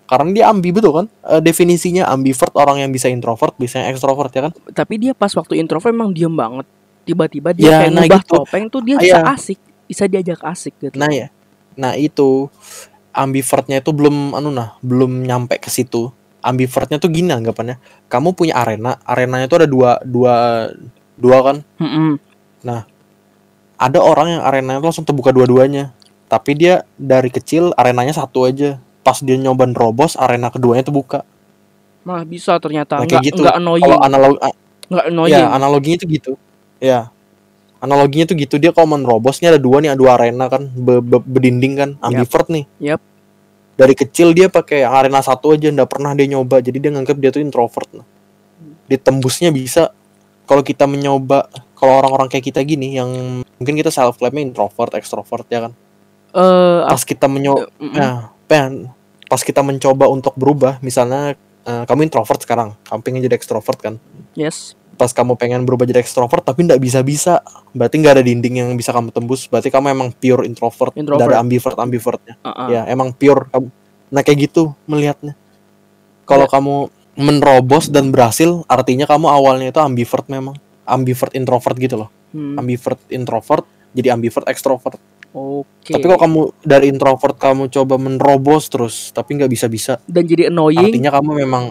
Karena 0.07 0.31
dia 0.31 0.45
ambi 0.47 0.71
betul 0.71 0.95
kan? 0.95 1.07
Eh, 1.27 1.43
definisinya 1.43 2.07
ambivert 2.07 2.55
orang 2.55 2.79
yang 2.79 2.95
bisa 2.95 3.11
introvert 3.11 3.59
bisa 3.59 3.83
yang 3.83 3.91
extrovert 3.91 4.31
ya 4.31 4.47
kan? 4.47 4.53
Tapi 4.71 5.03
dia 5.03 5.13
pas 5.19 5.35
waktu 5.35 5.59
introvert 5.59 5.91
emang 5.91 6.15
diem 6.15 6.31
banget. 6.31 6.63
Tiba-tiba 7.03 7.51
dia 7.51 7.67
Ya, 7.67 7.77
kayak 7.83 7.91
nah 7.91 8.03
ngubah 8.03 8.23
gitu. 8.23 8.35
topeng 8.39 8.65
tuh 8.71 8.87
dia 8.87 8.95
Ah, 8.95 9.03
bisa 9.03 9.19
iya. 9.19 9.35
asik, 9.35 9.59
bisa 9.87 10.05
diajak 10.11 10.43
asik 10.43 10.75
gitu. 10.79 10.95
nah 10.99 11.09
ya 11.11 11.31
nah 11.79 11.95
itu 11.95 12.51
ambivertnya 13.15 13.81
itu 13.81 13.91
belum 13.95 14.37
anu 14.37 14.53
nah 14.53 14.77
belum 14.85 15.25
nyampe 15.25 15.57
ke 15.63 15.71
situ 15.73 16.13
ambivertnya 16.45 17.01
tuh 17.01 17.11
gini 17.11 17.33
anggapannya 17.33 17.81
kamu 18.07 18.37
punya 18.37 18.55
arena 18.61 19.01
arenanya 19.03 19.47
tuh 19.51 19.65
ada 19.65 19.69
dua 19.69 19.91
dua 20.05 20.35
dua 21.17 21.39
kan 21.43 21.57
Mm-mm. 21.81 22.21
ada 23.77 23.99
orang 24.01 24.39
yang 24.39 24.43
arenanya 24.45 24.79
tuh 24.81 24.89
langsung 24.93 25.07
terbuka 25.09 25.33
dua-duanya 25.33 25.93
tapi 26.27 26.59
dia 26.59 26.83
dari 26.99 27.31
kecil 27.31 27.73
arenanya 27.77 28.15
satu 28.17 28.47
aja 28.49 28.79
pas 29.07 29.23
dia 29.23 29.39
nyoba 29.39 29.69
nerobos 29.69 30.19
arena 30.19 30.51
keduanya 30.51 30.87
terbuka 30.87 31.23
Malah 32.07 32.23
bisa 32.23 32.55
ternyata 32.63 33.03
Nah, 33.03 33.03
nggak 33.03 33.19
kayak 33.19 33.27
gitu. 33.35 33.43
nggak 33.43 33.57
annoying, 33.59 33.83
kalau 33.83 33.99
analog 33.99 34.35
nggak 34.87 35.07
annoying. 35.11 35.35
Ya, 35.35 35.51
analoginya 35.51 35.99
tuh 35.99 36.09
gitu. 36.15 36.33
Ya. 36.79 37.11
Analoginya 37.83 38.29
tuh 38.29 38.37
gitu. 38.41 38.57
Dia 38.57 38.73
kalau 38.73 38.97
menerobosnya 38.97 39.53
ada 39.53 39.61
dua 39.61 39.85
nih, 39.85 39.93
ada 39.93 39.99
dua 40.01 40.17
arena 40.17 40.49
kan, 40.49 40.69
be- 40.73 41.05
be- 41.05 41.27
berdinding 41.27 41.75
kan, 41.77 41.91
ambivert 42.01 42.49
nih. 42.49 42.65
Yap. 42.81 43.01
Dari 43.77 43.93
kecil 43.93 44.33
dia 44.33 44.49
pakai 44.49 44.89
arena 44.89 45.21
satu 45.21 45.53
aja, 45.53 45.69
nggak 45.69 45.91
pernah 45.91 46.17
dia 46.17 46.25
nyoba. 46.25 46.65
Jadi 46.65 46.81
dia 46.81 46.91
nganggap 46.93 47.17
dia 47.21 47.31
tuh 47.31 47.45
introvert. 47.45 47.89
Nah. 47.93 48.07
Ditembusnya 48.89 49.53
bisa. 49.53 49.93
Kalau 50.47 50.63
kita 50.63 50.89
menyoba, 50.89 51.51
kalau 51.77 51.93
orang-orang 52.01 52.33
kayak 52.33 52.49
kita 52.49 52.65
gini, 52.65 52.97
yang 52.97 53.43
mungkin 53.45 53.75
kita 53.77 53.93
self 53.93 54.17
claimnya 54.17 54.47
introvert, 54.47 54.95
extrovert 54.95 55.45
ya 55.51 55.69
kan. 55.69 55.73
Eh, 56.33 56.81
Pas 56.87 57.03
kita 57.03 57.27
menyoba, 57.27 57.67
mm-mm. 57.77 57.97
nah, 57.99 58.31
pen, 58.47 58.89
pas 59.27 59.43
kita 59.43 59.61
mencoba 59.61 60.07
untuk 60.07 60.39
berubah, 60.39 60.79
misalnya 60.81 61.35
eh, 61.67 61.85
kamu 61.85 62.07
introvert 62.07 62.39
sekarang, 62.39 62.79
kamu 62.87 63.01
pengen 63.03 63.21
jadi 63.27 63.35
extrovert 63.35 63.81
kan 63.83 63.99
yes. 64.37 64.77
Pas 64.97 65.13
kamu 65.13 65.37
pengen 65.37 65.63
berubah 65.63 65.85
jadi 65.85 66.01
extrovert 66.01 66.43
tapi 66.43 66.65
nggak 66.65 66.81
bisa 66.81 67.05
bisa 67.05 67.45
berarti 67.71 68.01
nggak 68.01 68.15
ada 68.19 68.25
dinding 68.25 68.55
yang 68.65 68.69
bisa 68.75 68.91
kamu 68.91 69.13
tembus. 69.13 69.47
Berarti 69.47 69.69
kamu 69.69 69.93
emang 69.93 70.09
pure 70.11 70.43
introvert, 70.49 70.97
Introvert. 70.97 71.21
nggak 71.21 71.29
ada 71.31 71.41
ambivert 71.45 71.77
ambivertnya. 71.77 72.35
Uh-uh. 72.43 72.69
ya 72.73 72.81
emang 72.89 73.13
pure. 73.13 73.47
Kamu 73.53 73.69
nah 74.07 74.23
kayak 74.25 74.51
gitu 74.51 74.73
melihatnya. 74.89 75.37
Kalau 76.25 76.49
Ya. 76.49 76.53
kamu 76.59 76.75
menerobos 77.17 77.89
dan 77.89 78.11
berhasil 78.11 78.65
artinya 78.67 79.05
kamu 79.05 79.29
awalnya 79.29 79.71
itu 79.71 79.79
ambivert 79.79 80.27
memang. 80.27 80.57
Ambivert 80.83 81.33
introvert 81.37 81.77
gitu 81.77 81.97
loh. 82.01 82.11
Hmm, 82.35 82.59
ambivert 82.59 82.99
introvert 83.09 83.63
jadi 83.97 84.13
ambivert 84.13 84.45
extrovert 84.51 84.99
Oke. 85.33 85.95
tapi 85.95 86.05
kalau 86.05 86.21
kamu 86.21 86.41
dari 86.61 86.91
introvert 86.93 87.39
kamu 87.39 87.73
coba 87.73 87.97
menerobos 87.97 88.69
terus 88.69 89.09
tapi 89.15 89.39
nggak 89.41 89.49
bisa 89.49 89.67
bisa 89.71 89.93
dan 90.05 90.27
jadi 90.27 90.53
annoying? 90.53 90.91
Artinya 90.93 91.11
kamu 91.17 91.31
memang 91.33 91.65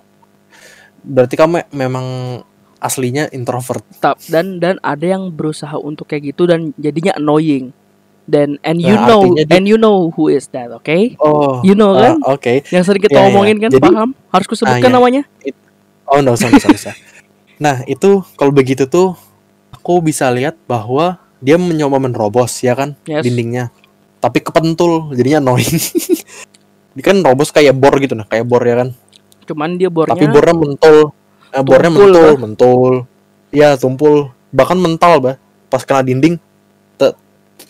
berarti 1.05 1.35
kamu 1.37 1.69
memang 1.69 2.05
aslinya 2.85 3.27
introvert 3.29 3.81
dan 4.27 4.57
dan 4.57 4.77
ada 4.79 5.05
yang 5.09 5.27
berusaha 5.27 5.73
untuk 5.75 6.05
kayak 6.05 6.29
gitu 6.29 6.45
dan 6.45 6.69
jadinya 6.75 7.11
annoying 7.13 7.73
dan 8.23 8.57
and 8.61 8.77
you 8.79 8.89
Nah, 8.91 9.05
know 9.07 9.21
dia- 9.33 9.49
and 9.51 9.65
you 9.65 9.75
know 9.75 10.09
who 10.11 10.29
is 10.29 10.45
that 10.49 10.69
oke 10.69 10.85
oh 11.19 11.61
you 11.61 11.73
know 11.73 11.93
ah, 11.93 12.13
kan 12.13 12.15
oke 12.27 12.53
yang 12.69 12.81
sering 12.81 12.97
kita 12.99 13.13
Iya, 13.13 13.21
iya. 13.21 13.31
omongin 13.31 13.57
kan 13.57 13.69
Jadi- 13.69 13.81
paham 13.83 14.09
harus 14.29 14.45
kusebutkan 14.45 14.81
Ah, 14.81 14.87
iya. 14.87 14.95
namanya 14.95 15.23
Oh, 16.05 16.17
enggak 16.17 16.37
usah, 16.37 16.45
enggak 16.47 16.61
usah, 16.61 16.69
enggak 16.69 16.81
usah. 16.83 16.95
Nah, 17.57 17.75
itu 17.85 18.09
kalau 18.33 18.51
begitu 18.51 18.85
tuh 18.85 19.17
aku 19.71 19.99
bisa 19.99 20.29
lihat 20.29 20.53
bahwa 20.63 21.17
dia 21.39 21.57
mencoba 21.57 21.97
menerobos 21.97 22.61
ya 22.61 22.73
kan 22.73 22.93
Yes. 23.03 23.25
dindingnya. 23.25 23.73
Tapi 24.17 24.37
kepentul, 24.39 25.09
jadinya 25.11 25.41
annoying. 25.41 25.65
Dia 26.93 27.03
kan 27.03 27.17
robos 27.19 27.49
kayak 27.49 27.73
bor 27.73 27.97
gitu 27.97 28.13
nah, 28.13 28.23
kayak 28.23 28.45
bor 28.45 28.61
ya 28.61 28.77
kan. 28.77 28.89
cuman 29.45 29.75
dia 29.75 29.89
bornya 29.89 30.13
Tapi 30.13 30.25
bornya 30.27 30.53
mentul. 30.53 30.97
Eh, 31.55 31.63
bornya 31.63 31.87
mentul, 31.87 32.11
bah. 32.11 32.35
mentul. 32.35 32.93
Iya, 33.55 33.79
tumpul. 33.79 34.35
Bahkan 34.51 34.75
mental, 34.75 35.13
bah. 35.23 35.35
Pas 35.71 35.87
kena 35.87 36.03
dinding 36.03 36.35
te, 36.99 37.15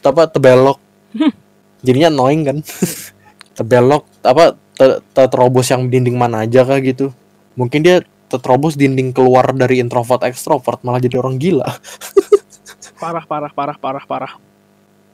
te- 0.02 0.10
apa 0.10 0.26
tebelok. 0.26 0.82
jadinya 1.86 2.10
annoying 2.10 2.42
kan. 2.42 2.58
tebelok 3.58 4.04
apa 4.26 4.58
te- 4.74 5.00
te- 5.14 5.30
terobos 5.30 5.70
yang 5.70 5.86
dinding 5.86 6.18
mana 6.18 6.50
aja 6.50 6.66
kah 6.66 6.82
gitu. 6.82 7.14
Mungkin 7.54 7.86
dia 7.86 8.02
terobos 8.26 8.74
dinding 8.74 9.14
keluar 9.14 9.54
dari 9.54 9.80
introvert 9.80 10.26
ekstrovert 10.26 10.82
malah 10.82 10.98
jadi 10.98 11.22
orang 11.22 11.38
gila. 11.38 11.70
parah 13.02 13.24
parah 13.28 13.52
parah 13.54 13.78
parah 13.78 14.06
parah 14.08 14.34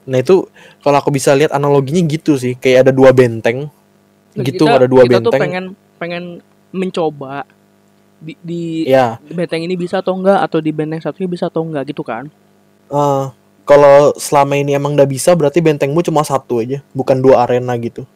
Nah 0.02 0.18
itu 0.18 0.50
kalau 0.82 0.98
aku 0.98 1.14
bisa 1.14 1.30
lihat 1.30 1.54
analoginya 1.54 2.02
gitu 2.02 2.34
sih, 2.34 2.58
kayak 2.58 2.88
ada 2.88 2.92
dua 2.94 3.14
benteng. 3.14 3.70
Nah, 4.34 4.42
gitu 4.42 4.66
kita- 4.66 4.78
ada 4.82 4.86
dua 4.90 5.06
kita 5.06 5.22
tuh 5.22 5.30
benteng. 5.30 5.40
pengen 5.40 5.64
pengen 6.00 6.24
mencoba 6.74 7.46
di, 8.22 8.32
di 8.40 8.62
Ya, 8.86 9.18
benteng 9.26 9.66
ini 9.66 9.74
bisa 9.74 9.98
atau 9.98 10.14
enggak? 10.14 10.38
Atau 10.46 10.62
di 10.62 10.70
benteng 10.70 11.02
satunya 11.02 11.26
bisa 11.26 11.50
atau 11.50 11.66
enggak? 11.66 11.90
Gitu 11.90 12.06
kan? 12.06 12.30
Eh, 12.88 13.24
kalau 13.62 14.14
selama 14.14 14.54
ini 14.54 14.74
emang 14.74 14.94
udah 14.94 15.06
bisa 15.06 15.34
berarti 15.34 15.58
bentengmu 15.58 16.02
cuma 16.02 16.22
satu 16.22 16.62
aja, 16.62 16.78
bukan 16.94 17.18
dua 17.18 17.42
arena 17.46 17.74
gitu. 17.76 18.06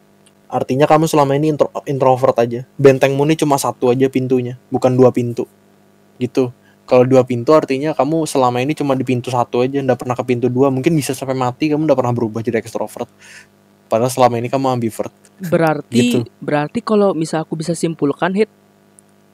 artinya 0.47 0.87
kamu 0.87 1.11
selama 1.11 1.35
ini 1.35 1.51
intro, 1.51 1.67
introvert 1.83 2.31
aja. 2.39 2.63
Bentengmu 2.79 3.27
ini 3.27 3.35
cuma 3.35 3.59
satu 3.59 3.91
aja 3.91 4.07
pintunya 4.07 4.55
bukan 4.71 4.95
dua 4.95 5.11
pintu. 5.11 5.43
Gitu. 6.15 6.55
Kalau 6.87 7.03
dua 7.03 7.27
pintu 7.27 7.51
artinya 7.51 7.91
kamu 7.91 8.23
selama 8.23 8.63
ini 8.63 8.71
cuma 8.71 8.95
di 8.95 9.03
pintu 9.03 9.27
satu 9.27 9.59
aja 9.59 9.83
nggak 9.83 9.99
pernah 9.99 10.15
ke 10.15 10.23
pintu 10.23 10.47
dua. 10.47 10.71
Mungkin 10.71 10.95
bisa 10.95 11.11
sampai 11.11 11.35
mati 11.35 11.67
kamu 11.67 11.83
nggak 11.83 11.99
pernah 11.99 12.15
berubah 12.15 12.39
jadi 12.39 12.63
extrovert. 12.63 13.11
Padahal 13.91 14.07
selama 14.07 14.39
ini 14.39 14.47
kamu 14.47 14.71
ambivert. 14.79 15.11
Berarti 15.51 15.99
Gitu. 15.99 16.19
berarti 16.39 16.79
kalau 16.79 17.11
misal 17.11 17.43
aku 17.43 17.59
bisa 17.59 17.75
simpulkan 17.75 18.31
hit 18.31 18.47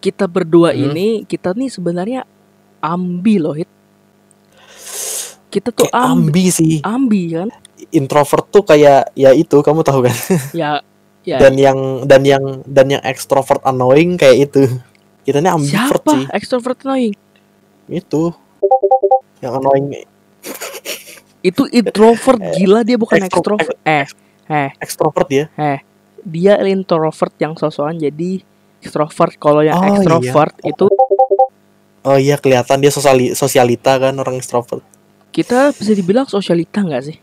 kita 0.04 0.28
berdua 0.28 0.76
Hmm. 0.76 0.92
ini 0.92 1.08
kita 1.24 1.56
nih 1.56 1.72
sebenarnya 1.72 2.28
ambi 2.84 3.40
loh 3.40 3.56
hit. 3.56 3.72
Kita 5.48 5.72
tuh 5.72 5.88
kayak 5.88 5.96
ambi, 5.96 6.28
ambi 6.28 6.44
sih 6.50 6.74
ambi 6.84 7.22
kan? 7.32 7.50
introvert 7.94 8.50
tuh 8.50 8.64
kayak 8.66 9.14
ya 9.14 9.32
itu 9.32 9.54
kamu 9.62 9.86
tahu 9.86 10.02
kan 10.02 10.16
Ya 10.56 10.82
ya 11.22 11.38
dan 11.40 11.56
yang 11.56 11.80
dan 12.04 12.26
yang 12.26 12.44
dan 12.66 12.90
yang 12.90 13.04
extrovert 13.06 13.62
annoying 13.64 14.18
kayak 14.18 14.50
itu 14.50 14.68
kita 15.24 15.40
ini 15.40 15.48
ambivert 15.48 16.04
siapa 16.04 16.12
sih 16.20 16.26
extrovert 16.36 16.80
annoying? 16.84 17.16
itu 17.88 18.34
yang 19.40 19.56
annoying 19.56 20.04
Itu 21.40 21.68
introvert 21.70 22.40
gila 22.58 22.82
dia 22.82 22.98
bukan 22.98 23.20
extrovert. 23.24 23.78
Eh, 23.84 24.08
eh, 24.48 24.70
extrovert 24.80 25.28
ya 25.30 25.46
eh. 25.56 25.80
Dia 26.24 26.56
introvert 26.64 27.36
yang 27.38 27.54
sosokan 27.56 28.00
jadi 28.00 28.42
extrovert. 28.84 29.40
Kalau 29.40 29.64
yang 29.64 29.80
Oh, 29.80 29.88
iya. 29.88 29.96
extrovert 30.04 30.56
itu 30.68 30.86
oh 32.04 32.18
iya 32.20 32.36
kelihatan 32.36 32.84
dia 32.84 32.92
sosiali 32.92 33.32
sosialita 33.32 33.96
kan 33.96 34.12
orang 34.20 34.36
extrovert 34.36 34.84
kita 35.34 35.74
bisa 35.74 35.92
dibilang 35.98 36.30
sosialita 36.30 36.86
nggak 36.86 37.04
sih? 37.10 37.18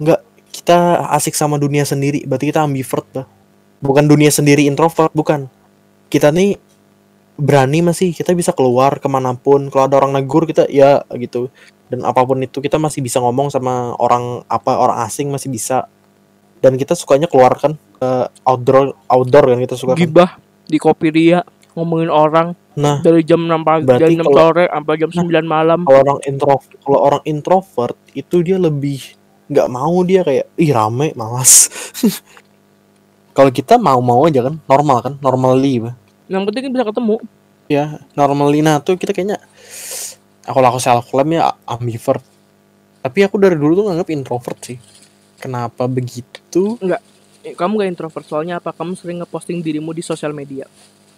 Enggak, 0.00 0.24
kita 0.48 1.04
asik 1.12 1.36
sama 1.36 1.60
dunia 1.60 1.84
sendiri. 1.84 2.24
Berarti 2.24 2.48
kita 2.48 2.64
ambivert, 2.64 3.04
bah. 3.12 3.28
Bukan 3.84 4.08
dunia 4.08 4.32
sendiri 4.32 4.64
introvert, 4.64 5.12
bukan. 5.12 5.46
Kita 6.08 6.32
nih 6.32 6.56
berani 7.36 7.84
masih, 7.84 8.16
kita 8.16 8.32
bisa 8.32 8.56
keluar 8.56 8.96
ke 8.96 9.06
mana 9.12 9.36
pun. 9.36 9.68
Kalau 9.68 9.84
ada 9.84 10.00
orang 10.00 10.16
negur 10.16 10.48
kita 10.48 10.72
ya 10.72 11.04
gitu. 11.20 11.52
Dan 11.92 12.00
apa 12.08 12.24
pun 12.24 12.40
itu 12.40 12.64
kita 12.64 12.80
masih 12.80 13.04
bisa 13.04 13.20
ngomong 13.20 13.52
sama 13.52 13.92
orang 14.00 14.40
apa 14.48 14.80
orang 14.80 15.04
asing 15.04 15.28
masih 15.28 15.52
bisa. 15.52 15.84
Dan 16.64 16.80
kita 16.80 16.96
sukanya 16.96 17.28
keluar 17.28 17.56
kan 17.60 17.76
ke 18.00 18.10
outdoor 18.48 18.96
outdoor 19.04 19.52
kan 19.52 19.58
kita 19.60 19.76
suka. 19.76 19.92
Kan? 19.92 20.00
Di 20.70 20.78
kopi 20.78 21.10
dia 21.10 21.42
ngomongin 21.74 22.08
orang 22.08 22.54
Nah, 22.72 23.02
dari 23.02 23.20
jam 23.20 23.42
6 23.42 23.60
pagi 23.60 23.84
jam 23.84 24.08
6 24.08 24.22
kalau- 24.22 24.38
sore 24.48 24.64
sampai 24.64 24.94
jam 24.96 25.10
9 25.10 25.42
malam. 25.44 25.80
kalau 25.82 26.00
orang 26.00 26.20
intro 26.22 26.54
kalau 26.80 26.98
orang 27.02 27.22
introvert 27.24 27.98
itu 28.12 28.36
dia 28.40 28.56
lebih 28.56 29.02
nggak 29.46 29.68
mau 29.68 30.00
dia 30.00 30.22
kayak 30.22 30.46
ih 30.54 30.70
rame 30.70 31.10
malas. 31.12 31.66
kalau 33.32 33.50
kita 33.50 33.74
mau-mau 33.76 34.22
aja 34.24 34.42
kan, 34.42 34.58
normal 34.64 34.98
kan, 35.00 35.14
normally 35.18 35.80
bah. 35.80 35.94
Yang 36.26 36.42
penting 36.46 36.62
kan 36.62 36.72
bisa 36.72 36.86
ketemu. 36.86 37.16
ya 37.66 37.84
normally 38.12 38.60
nah 38.60 38.78
tuh 38.78 38.94
kita 38.94 39.10
kayaknya 39.10 39.38
aku 40.42 40.58
laku 40.58 40.78
self 40.78 41.06
claim 41.06 41.30
ya 41.32 41.54
ambivert 41.64 42.18
tapi 42.98 43.22
aku 43.22 43.34
dari 43.36 43.54
dulu 43.54 43.72
tuh 43.76 43.84
nganggap 43.86 44.10
introvert 44.10 44.58
sih 44.60 44.74
kenapa 45.36 45.86
begitu 45.86 46.74
Eh, 46.80 46.98
Kamu 47.42 47.80
gak 47.80 47.90
introvert 47.90 48.26
soalnya 48.28 48.60
apa? 48.60 48.70
Kamu 48.72 48.92
sering 48.96 49.24
ngeposting 49.24 49.64
dirimu 49.64 49.96
di 49.96 50.04
sosial 50.04 50.36
media. 50.36 50.68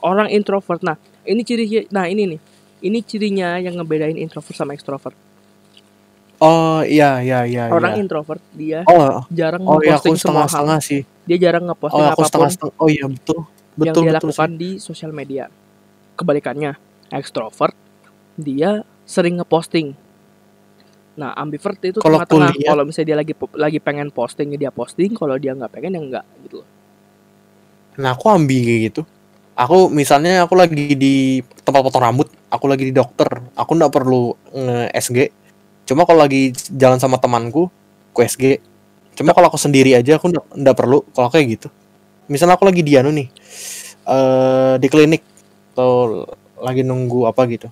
Orang 0.02 0.30
introvert. 0.30 0.82
Nah, 0.82 0.96
ini 1.26 1.42
ciri 1.42 1.86
nah 1.90 2.06
ini 2.06 2.36
nih. 2.36 2.40
Ini 2.82 2.98
cirinya 3.06 3.58
yang 3.62 3.78
ngebedain 3.78 4.18
introvert 4.18 4.54
sama 4.54 4.74
extrovert. 4.74 5.14
oh 6.42 6.82
iya 6.82 7.22
iya 7.22 7.46
iya 7.46 7.70
Orang 7.70 7.94
iya. 7.94 8.02
introvert 8.02 8.42
dia 8.50 8.82
oh 8.90 9.22
jarang 9.30 9.62
oh 9.62 9.78
iya 9.78 9.94
ngeposting 9.94 10.18
aku 10.18 10.22
semua 10.26 10.46
hal. 10.50 10.66
sih 10.82 11.06
Dia 11.22 11.38
jarang 11.38 11.70
oh 11.70 11.70
ngeposting 11.70 12.02
aku 12.02 12.10
apa 12.10 12.18
pun 12.18 12.26
setengah 12.26 12.50
setengah 12.50 12.74
oh 12.82 12.88
iya 12.90 13.06
betul 13.06 13.38
yang 13.80 13.94
betul 13.94 14.02
dia 14.04 14.12
betul 14.18 14.28
lakukan 14.28 14.50
sih. 14.50 14.58
di 14.58 14.70
sosial 14.82 15.12
media. 15.14 15.44
Kebalikannya, 16.18 16.72
extrovert 17.08 17.74
dia 18.36 18.84
sering 19.08 19.40
ngeposting. 19.40 19.96
Nah, 21.12 21.36
ambivert 21.36 21.76
itu 21.84 22.00
Kalau 22.00 22.24
tengah-tengah. 22.24 22.56
Kalau 22.56 22.82
misalnya 22.88 23.08
dia 23.12 23.18
lagi 23.20 23.34
lagi 23.52 23.78
pengen 23.84 24.08
posting, 24.08 24.56
dia 24.56 24.72
posting. 24.72 25.12
Kalau 25.12 25.36
dia 25.36 25.52
nggak 25.52 25.72
pengen, 25.72 25.92
ya 25.92 26.00
nggak 26.00 26.26
gitu. 26.48 26.56
loh. 26.64 26.68
nah 27.92 28.16
aku 28.16 28.24
ambi 28.32 28.64
kayak 28.64 28.80
gitu 28.88 29.02
aku 29.52 29.92
misalnya 29.92 30.48
aku 30.48 30.54
lagi 30.56 30.96
di 30.96 31.44
tempat 31.60 31.80
potong 31.84 32.00
rambut 32.00 32.28
aku 32.48 32.64
lagi 32.68 32.88
di 32.88 32.94
dokter 32.94 33.28
aku 33.52 33.70
nggak 33.76 33.92
perlu 33.92 34.32
nge 34.48 34.78
SG 34.96 35.18
cuma 35.84 36.08
kalau 36.08 36.24
lagi 36.24 36.56
jalan 36.72 36.96
sama 36.96 37.20
temanku 37.20 37.68
ku 38.16 38.18
SG 38.24 38.60
cuma 39.12 39.36
kalau 39.36 39.52
aku 39.52 39.60
sendiri 39.60 39.92
aja 39.92 40.16
aku 40.16 40.32
nggak 40.32 40.76
perlu 40.76 41.04
kalau 41.12 41.28
kayak 41.28 41.60
gitu 41.60 41.68
misalnya 42.32 42.56
aku 42.56 42.64
lagi 42.64 42.80
di 42.80 42.96
anu 42.96 43.12
nih 43.12 43.28
eh 44.08 44.74
di 44.80 44.88
klinik 44.88 45.20
atau 45.76 46.24
lagi 46.56 46.80
nunggu 46.80 47.28
apa 47.28 47.44
gitu 47.52 47.68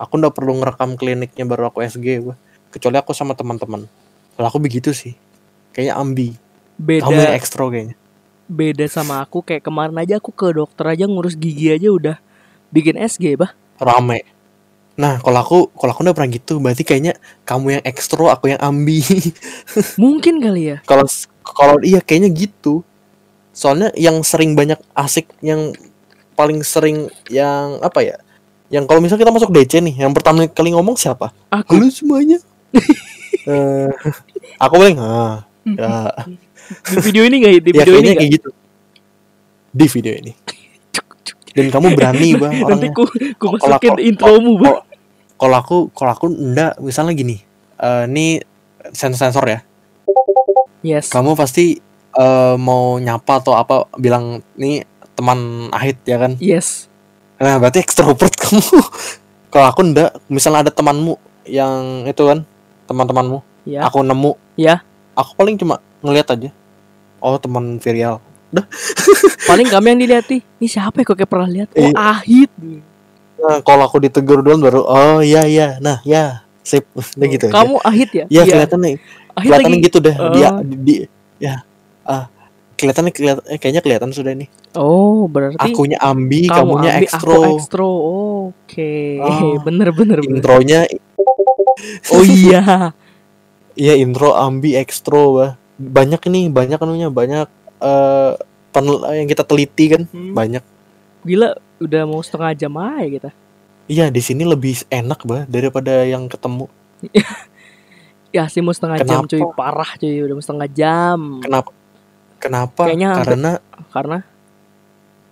aku 0.00 0.12
nggak 0.16 0.32
perlu 0.32 0.64
ngerekam 0.64 0.96
kliniknya 0.96 1.44
baru 1.44 1.68
aku 1.68 1.84
SG 1.84 2.24
gua 2.24 2.36
kecuali 2.70 2.96
aku 3.00 3.12
sama 3.16 3.32
teman-teman 3.34 3.88
kalau 4.36 4.46
aku 4.46 4.58
begitu 4.60 4.92
sih 4.94 5.14
kayaknya 5.74 5.96
ambi 5.98 6.36
Beda 6.78 7.10
kamu 7.10 7.18
yang 7.18 7.36
ekstro 7.36 7.64
kayaknya 7.72 7.96
beda 8.48 8.86
sama 8.88 9.20
aku 9.20 9.44
kayak 9.44 9.66
kemarin 9.66 9.96
aja 10.00 10.16
aku 10.16 10.32
ke 10.32 10.48
dokter 10.56 10.84
aja 10.88 11.04
ngurus 11.04 11.36
gigi 11.36 11.68
aja 11.68 11.92
udah 11.92 12.16
bikin 12.72 12.96
SG 12.96 13.36
bah 13.36 13.52
rame. 13.78 14.26
Nah, 14.98 15.22
kalau 15.22 15.38
aku 15.38 15.58
kalau 15.78 15.94
aku 15.94 16.02
udah 16.02 16.14
pernah 16.14 16.30
gitu, 16.34 16.58
berarti 16.58 16.82
kayaknya 16.82 17.14
kamu 17.46 17.78
yang 17.78 17.84
ekstro, 17.86 18.26
aku 18.26 18.50
yang 18.50 18.58
ambi. 18.58 18.98
mungkin 20.02 20.42
kali 20.42 20.74
ya 20.74 20.76
Kalau 20.82 21.06
kalau 21.46 21.78
iya 21.86 22.02
kayaknya 22.02 22.34
gitu. 22.34 22.82
Soalnya 23.54 23.90
yang 23.98 24.22
sering 24.22 24.54
banyak 24.54 24.78
asik 24.94 25.30
yang 25.42 25.74
paling 26.34 26.62
sering 26.66 27.10
yang 27.30 27.78
apa 27.82 28.02
ya? 28.02 28.16
Yang 28.70 28.84
kalau 28.90 29.00
misalnya 29.00 29.22
kita 29.26 29.34
masuk 29.34 29.50
DC 29.54 29.72
nih, 29.80 29.94
yang 30.02 30.12
pertama 30.14 30.44
kali 30.50 30.74
ngomong 30.74 30.98
siapa? 30.98 31.30
aku 31.50 31.78
Halo 31.78 31.88
semuanya. 31.90 32.38
Eh, 33.48 33.88
aku 34.56 34.74
paling 34.76 34.98
ah, 35.00 35.40
ya, 35.64 36.12
di 36.84 36.96
video 37.00 37.22
ini 37.24 37.36
nggak 37.40 37.52
di 37.58 37.70
ya 37.72 37.80
video 37.80 37.94
ini 37.96 37.96
kayaknya 37.96 38.12
nggak? 38.12 38.18
kayak 38.20 38.32
gitu. 38.36 38.50
Di 39.70 39.86
video 39.88 40.12
ini. 40.14 40.32
Dan 41.48 41.66
kamu 41.72 41.86
berani, 41.96 42.28
Bang, 42.36 42.52
nanti 42.54 42.86
orangnya. 42.86 42.90
ku 42.92 43.02
ku 43.34 43.46
Kalau 43.56 43.74
masukin 43.74 43.90
aku- 43.90 44.04
intromu 44.04 44.52
bah 44.56 44.84
kalau- 45.34 45.58
aku 45.58 45.76
kalau 45.90 46.12
aku 46.12 46.26
enggak 46.28 46.76
misalnya 46.78 47.14
gini 47.14 47.36
eh 47.78 48.04
ini 48.04 48.38
sensor 48.92 49.44
ya. 49.46 49.60
Yes. 50.80 51.08
Kamu 51.08 51.32
pasti 51.32 51.80
eh, 52.12 52.54
mau 52.56 52.98
nyapa 52.98 53.40
atau 53.40 53.56
apa 53.56 53.88
bilang 53.96 54.44
nih 54.54 54.84
teman 55.16 55.72
ahit 55.72 55.98
ya 56.04 56.20
kan? 56.20 56.36
Yes. 56.38 56.86
Nah 57.38 57.56
berarti 57.56 57.80
ekstrovert 57.80 58.34
kamu. 58.44 58.78
Kalau 59.48 59.66
aku 59.66 59.80
enggak 59.82 60.20
misalnya 60.28 60.68
ada 60.68 60.72
temanmu 60.74 61.16
yang 61.48 62.04
itu 62.04 62.22
kan 62.22 62.44
teman-temanmu. 62.88 63.38
Ya 63.62 63.84
aku 63.84 64.00
nemu. 64.00 64.32
Ya. 64.56 64.80
aku 65.12 65.36
paling 65.36 65.54
cuma 65.54 65.76
ngeliat 66.00 66.26
aja. 66.26 66.50
Oh 67.20 67.36
teman 67.36 67.76
Virial 67.78 68.22
paling 69.50 69.68
kami 69.68 69.86
yang 69.92 70.00
dilihat 70.00 70.24
nih. 70.26 70.40
Ini 70.40 70.66
siapa 70.66 70.98
ya 70.98 71.04
kok 71.04 71.14
kayak 71.14 71.28
pernah 71.28 71.44
lihat? 71.46 71.68
Oh 71.76 71.84
Iya. 71.84 71.92
ahit 71.94 72.50
nah 73.38 73.62
kalau 73.62 73.86
aku 73.86 74.02
ditegur 74.02 74.42
duluan 74.42 74.58
baru 74.58 74.82
oh 74.82 75.20
iya 75.20 75.44
iya. 75.44 75.68
Nah 75.78 76.00
ya 76.02 76.42
sip. 76.64 76.88
Udah 77.14 77.26
gitu 77.28 77.44
aja. 77.46 77.54
Kamu 77.54 77.76
ahit 77.84 78.10
ya? 78.10 78.24
Ya 78.26 78.42
kelihatan 78.42 78.80
nih. 78.80 78.94
Ahit 79.36 79.50
kelihatannya 79.52 79.76
lagi 79.76 79.86
gitu 79.86 79.98
deh 80.00 80.16
dia 80.32 80.48
Oh. 80.50 80.62
di, 80.64 80.74
di- 80.80 81.06
ya. 81.38 81.54
Ah 82.02 82.26
kelihatannya 82.74 83.12
kelihatan 83.12 83.42
eh, 83.46 83.58
kayaknya 83.58 83.82
kelihatan 83.82 84.10
sudah 84.10 84.32
nih. 84.32 84.48
Oh 84.72 85.26
berarti 85.26 85.58
akunya 85.60 85.98
ambi 85.98 86.46
kamu 86.46 86.56
kamunya 86.56 86.90
ambil, 86.94 87.04
ekstro 87.04 87.34
aku 87.36 87.52
ekstro. 87.58 87.90
oke. 88.48 88.92
Oh. 89.20 89.54
bener 89.66 89.88
bener 89.92 90.18
bener. 90.22 90.30
Intronya 90.30 90.80
oh 92.12 92.24
iya. 92.42 92.92
Iya 93.78 93.94
intro 93.94 94.34
ambi 94.34 94.74
ekstro 94.74 95.38
bah 95.38 95.52
banyak 95.78 96.18
ini 96.26 96.50
banyak 96.50 96.78
anunya 96.82 97.08
banyak 97.08 97.46
eh 97.78 98.32
penel- 98.74 99.06
yang 99.14 99.28
kita 99.30 99.46
teliti 99.46 99.84
kan. 99.94 100.02
Hmm. 100.10 100.34
banyak. 100.34 100.64
Gila 101.22 101.54
udah 101.78 102.02
mau 102.06 102.22
setengah 102.22 102.52
jam 102.58 102.74
aja 102.78 103.06
kita. 103.06 103.30
Iya 103.88 104.10
di 104.10 104.20
sini 104.20 104.42
lebih 104.44 104.82
enak 104.90 105.22
bah 105.24 105.46
daripada 105.46 106.04
yang 106.04 106.26
ketemu. 106.26 106.66
Ya 108.28 108.44
sih 108.44 108.60
mau 108.60 108.76
setengah 108.76 109.00
jam 109.00 109.24
Kenapa? 109.24 109.30
cuy 109.32 109.40
parah 109.56 109.90
cuy 109.96 110.20
udah 110.20 110.34
mau 110.36 110.44
setengah 110.44 110.68
jam. 110.68 111.40
Kenapa? 111.40 111.70
Kenapa? 112.36 112.82
Kayaknya 112.84 113.10
karena 113.24 113.50
karena 113.88 114.18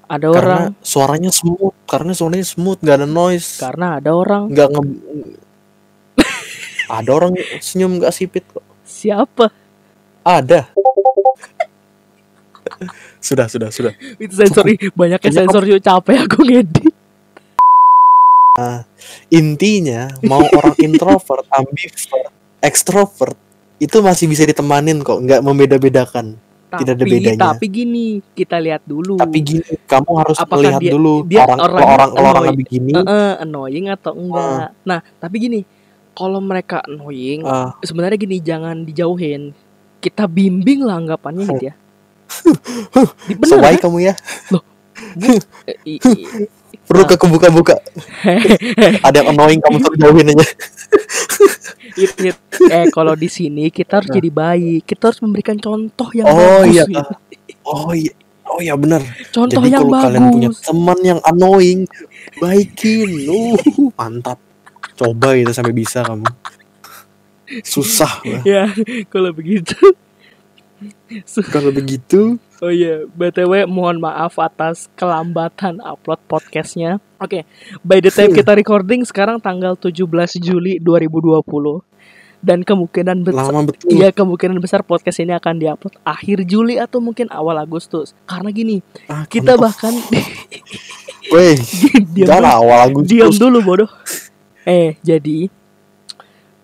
ada 0.08 0.26
karena 0.32 0.56
orang. 0.56 0.72
suaranya 0.80 1.30
smooth 1.34 1.76
karena 1.84 2.12
suaranya 2.16 2.46
smooth 2.48 2.80
nggak 2.80 2.96
ada 3.04 3.08
noise. 3.10 3.60
Karena 3.60 4.00
ada 4.00 4.10
orang. 4.16 4.48
Nggak 4.48 4.68
nge 4.72 4.82
ada 6.86 7.10
orang 7.10 7.32
senyum 7.58 7.98
nggak 7.98 8.10
sipit 8.10 8.44
kok 8.44 8.62
siapa 8.82 9.50
ada 10.22 10.70
sudah 13.18 13.46
sudah 13.46 13.70
sudah 13.70 13.92
itu 14.16 14.32
sensor 14.32 14.62
banyaknya 14.92 15.18
Kayaknya 15.20 15.38
sensor 15.40 15.62
yuk 15.64 15.80
capek 15.80 16.16
aku 16.24 16.38
ngedit 16.42 16.94
intinya 19.28 20.08
mau 20.22 20.42
orang 20.42 20.74
introvert 20.78 21.44
ambivert 21.56 22.32
ekstrovert 22.60 23.36
itu 23.76 24.00
masih 24.00 24.26
bisa 24.26 24.42
ditemanin 24.42 25.04
kok 25.04 25.20
nggak 25.20 25.40
membeda-bedakan 25.40 26.38
Tidak 26.66 26.92
ada 26.92 26.98
Tapi 26.98 27.12
bedanya. 27.14 27.40
tapi 27.54 27.66
gini, 27.70 28.06
kita 28.34 28.58
lihat 28.58 28.82
dulu. 28.84 29.16
Tapi 29.16 29.38
gini, 29.38 29.64
kamu 29.86 30.10
harus 30.12 30.34
Apakah 30.36 30.60
melihat 30.60 30.80
dia- 30.82 30.92
dulu 30.92 31.14
dia 31.22 31.46
orang 31.46 31.58
orang 31.62 32.10
orang 32.12 32.36
annoyed. 32.42 32.58
begini. 32.58 32.92
Heeh, 32.92 33.32
annoying 33.38 33.86
atau 33.88 34.12
enggak. 34.12 34.74
Nah, 34.82 34.98
tapi 35.16 35.36
gini, 35.38 35.60
kalau 36.16 36.40
mereka 36.40 36.80
annoying, 36.82 37.44
ah, 37.44 37.76
sebenarnya 37.80 38.16
gini 38.16 38.40
jangan 38.40 38.82
dijauhin. 38.82 39.52
Kita 39.98 40.24
bimbing 40.24 40.80
lah 40.80 40.96
anggapannya 40.96 41.44
gitu 41.46 41.64
ya. 41.66 41.74
So 42.26 43.04
Bener 43.38 43.58
baik 43.60 43.78
kan? 43.78 43.84
kamu 43.86 43.98
ya. 44.02 44.14
Eh, 45.66 45.76
i- 45.86 46.00
i- 46.00 46.48
Perlu 46.82 47.02
Nah. 47.02 47.08
ke 47.08 47.16
kebuka-buka. 47.16 47.76
Ada 49.06 49.16
yang 49.18 49.28
annoying 49.30 49.60
kamu 49.60 49.76
suruh 49.78 49.98
jauhin 49.98 50.30
aja. 50.30 50.46
Hit, 51.92 52.12
hit. 52.16 52.36
Eh 52.62 52.86
kalau 52.88 53.12
di 53.12 53.26
sini 53.26 53.68
kita 53.68 53.98
harus 53.98 54.08
Nah. 54.08 54.16
jadi 54.16 54.30
baik. 54.30 54.80
Kita 54.84 55.10
harus 55.10 55.20
memberikan 55.20 55.56
contoh 55.56 56.08
yang 56.12 56.24
Oh 56.24 56.62
bagus. 56.62 56.70
iya. 56.70 56.84
gitu. 56.86 57.12
Oh 57.62 57.90
iya. 57.90 58.12
Oh 58.46 58.58
iya 58.58 58.72
benar. 58.72 59.02
Contoh 59.28 59.58
Jadi 59.58 59.74
yang 59.74 59.84
kalau 59.84 60.00
kalian 60.00 60.24
punya 60.30 60.48
bagus. 60.48 60.62
teman 60.62 60.98
yang 61.02 61.20
annoying, 61.24 61.80
baikin. 62.38 63.08
Uh, 63.26 63.56
mantap. 63.92 64.38
Coba 64.96 65.32
itu 65.32 65.52
sampai 65.52 65.70
bisa 65.70 66.00
kamu. 66.00 66.24
Susah. 67.62 68.20
lah. 68.26 68.42
Ya, 68.42 68.64
kalau 69.06 69.30
begitu. 69.30 69.76
Su- 71.24 71.46
Kalau 71.46 71.72
begitu, 71.72 72.36
Oh 72.56 72.68
iya, 72.68 73.04
BTW 73.06 73.64
mohon 73.64 73.96
maaf 73.96 74.36
atas 74.36 74.88
kelambatan 74.92 75.76
upload 75.78 76.20
podcastnya. 76.26 77.00
Oke, 77.16 77.44
by 77.80 78.00
the 78.00 78.08
time 78.08 78.32
kita 78.36 78.52
recording 78.52 79.04
sekarang 79.04 79.36
tanggal 79.38 79.76
17 79.76 80.04
Juli 80.36 80.76
2020. 80.78 81.44
Dan 82.36 82.62
kemungkinan 82.62 83.24
besar 83.24 83.48
lama 83.48 83.64
betul. 83.66 83.88
Iya 83.90 84.12
kemungkinan 84.12 84.60
besar 84.60 84.84
podcast 84.84 85.18
ini 85.18 85.32
akan 85.32 85.56
diupload 85.56 85.96
akhir 86.02 86.44
Juli 86.44 86.76
atau 86.76 87.00
mungkin 87.00 87.26
awal 87.28 87.56
Agustus. 87.56 88.12
Karena 88.24 88.48
gini, 88.48 88.84
Ah, 89.04 89.24
kita 89.24 89.56
bahkan 89.56 89.96
Weh, 91.26 91.56
diam 92.14 92.28
jangan 92.28 92.44
dulu, 92.44 92.56
awal 92.62 92.78
Agustus. 92.86 93.10
diam 93.10 93.32
dulu 93.32 93.58
bodoh. 93.60 93.90
Eh, 94.66 94.98
jadi 95.00 95.46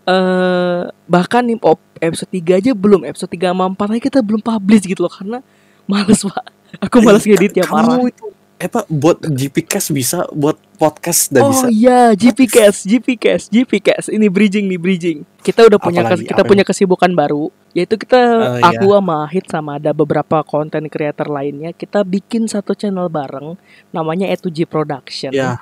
eh 0.02 0.82
bahkan 1.06 1.46
nih 1.46 1.58
op, 1.62 1.78
episode 2.02 2.30
3 2.34 2.58
aja 2.58 2.74
belum, 2.74 3.06
episode 3.06 3.30
3 3.30 3.54
sama 3.54 3.70
4 3.70 3.94
aja 3.94 4.02
kita 4.02 4.18
belum 4.18 4.42
publish 4.42 4.82
gitu 4.84 5.06
loh 5.06 5.12
karena 5.12 5.38
males, 5.86 6.20
Pak. 6.20 6.44
Aku 6.82 6.98
males 7.00 7.22
ngedit 7.22 7.54
ya 7.54 7.64
parah. 7.64 8.02
Itu 8.02 8.34
eh 8.58 8.70
Pak, 8.70 8.86
buat 8.86 9.18
GPcast 9.18 9.90
bisa, 9.90 10.22
buat 10.30 10.54
podcast 10.78 11.34
udah 11.34 11.42
Oh 11.42 11.50
bisa. 11.50 11.66
iya, 11.66 12.14
GPcast, 12.14 12.86
GPcast, 12.86 13.50
GPcast. 13.50 14.06
Ini 14.06 14.30
bridging 14.30 14.70
nih 14.70 14.78
bridging. 14.78 15.18
Kita 15.42 15.66
udah 15.66 15.82
punya 15.82 16.06
Apalagi? 16.06 16.30
kita 16.30 16.42
punya 16.46 16.62
kesibukan 16.62 17.10
baru, 17.10 17.50
yaitu 17.74 17.98
kita 17.98 18.18
Oh, 18.22 18.58
iya. 18.62 18.70
aku 18.70 18.86
sama 18.94 19.18
Hit 19.34 19.46
sama 19.50 19.82
ada 19.82 19.90
beberapa 19.90 20.46
konten 20.46 20.86
creator 20.86 21.26
lainnya, 21.26 21.74
kita 21.74 22.06
bikin 22.06 22.46
satu 22.46 22.78
channel 22.78 23.10
bareng 23.10 23.58
namanya 23.90 24.30
E2G 24.30 24.70
Production. 24.70 25.34
Ya, 25.34 25.58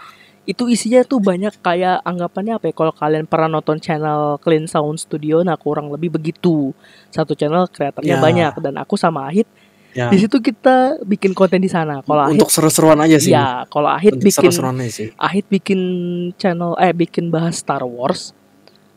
Itu 0.50 0.66
isinya 0.66 1.06
tuh 1.06 1.22
banyak 1.22 1.62
kayak 1.62 2.02
anggapannya 2.02 2.58
apa 2.58 2.66
ya? 2.66 2.74
Kalau 2.74 2.90
kalian 2.90 3.30
pernah 3.30 3.46
nonton 3.54 3.78
channel 3.78 4.34
Clean 4.42 4.66
Sound 4.66 4.98
Studio, 4.98 5.46
nah 5.46 5.54
kurang 5.54 5.86
lebih 5.94 6.10
begitu. 6.10 6.74
Satu 7.08 7.38
channel 7.38 7.70
kreatornya 7.70 8.18
Ya. 8.18 8.20
banyak 8.20 8.52
dan 8.58 8.74
aku 8.76 8.98
sama 8.98 9.30
Ahit 9.30 9.46
ya. 9.94 10.10
di 10.10 10.18
situ 10.18 10.42
kita 10.42 10.98
bikin 11.06 11.30
konten 11.32 11.62
di 11.62 11.70
sana. 11.70 12.02
Kalau 12.02 12.26
Ahit 12.26 12.34
Untuk 12.34 12.50
seru-seruan 12.50 12.98
aja 12.98 13.22
sih. 13.22 13.30
ya, 13.30 13.62
kalau 13.70 13.86
Ahit 13.86 14.18
Untuk 14.18 14.26
bikin 14.26 14.50
aja 14.50 14.90
sih. 14.90 15.08
Ahit 15.14 15.46
bikin 15.46 15.80
channel 16.34 16.74
eh 16.82 16.90
bikin 16.90 17.30
bahas 17.30 17.62
Star 17.62 17.86
Wars. 17.86 18.34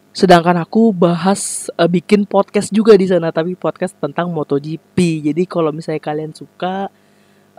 Sedangkan 0.09 0.57
aku 0.57 0.89
bahas 0.89 1.69
eh, 1.73 1.89
bikin 1.89 2.25
podcast 2.25 2.69
juga 2.69 2.93
di 2.93 3.05
sana 3.05 3.29
tapi 3.29 3.53
podcast 3.53 3.93
tentang 3.97 4.29
MotoGP. 4.29 4.97
Jadi 5.29 5.43
kalau 5.45 5.69
misalnya 5.69 6.01
kalian 6.01 6.33
suka 6.33 6.89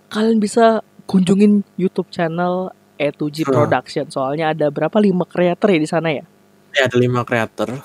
kalian 0.06 0.38
bisa 0.38 0.82
kunjungin 1.04 1.62
YouTube 1.74 2.10
channel 2.10 2.70
E2G 2.96 3.44
Huh. 3.44 3.52
Production. 3.54 4.06
Soalnya 4.08 4.52
ada 4.52 4.68
berapa 4.68 4.96
lima 4.98 5.24
kreator 5.24 5.68
ya 5.68 5.78
di 5.78 5.86
sana 5.86 6.08
ya? 6.08 6.24
Ya, 6.72 6.86
ada 6.86 6.96
lima 6.96 7.22
kreator 7.22 7.78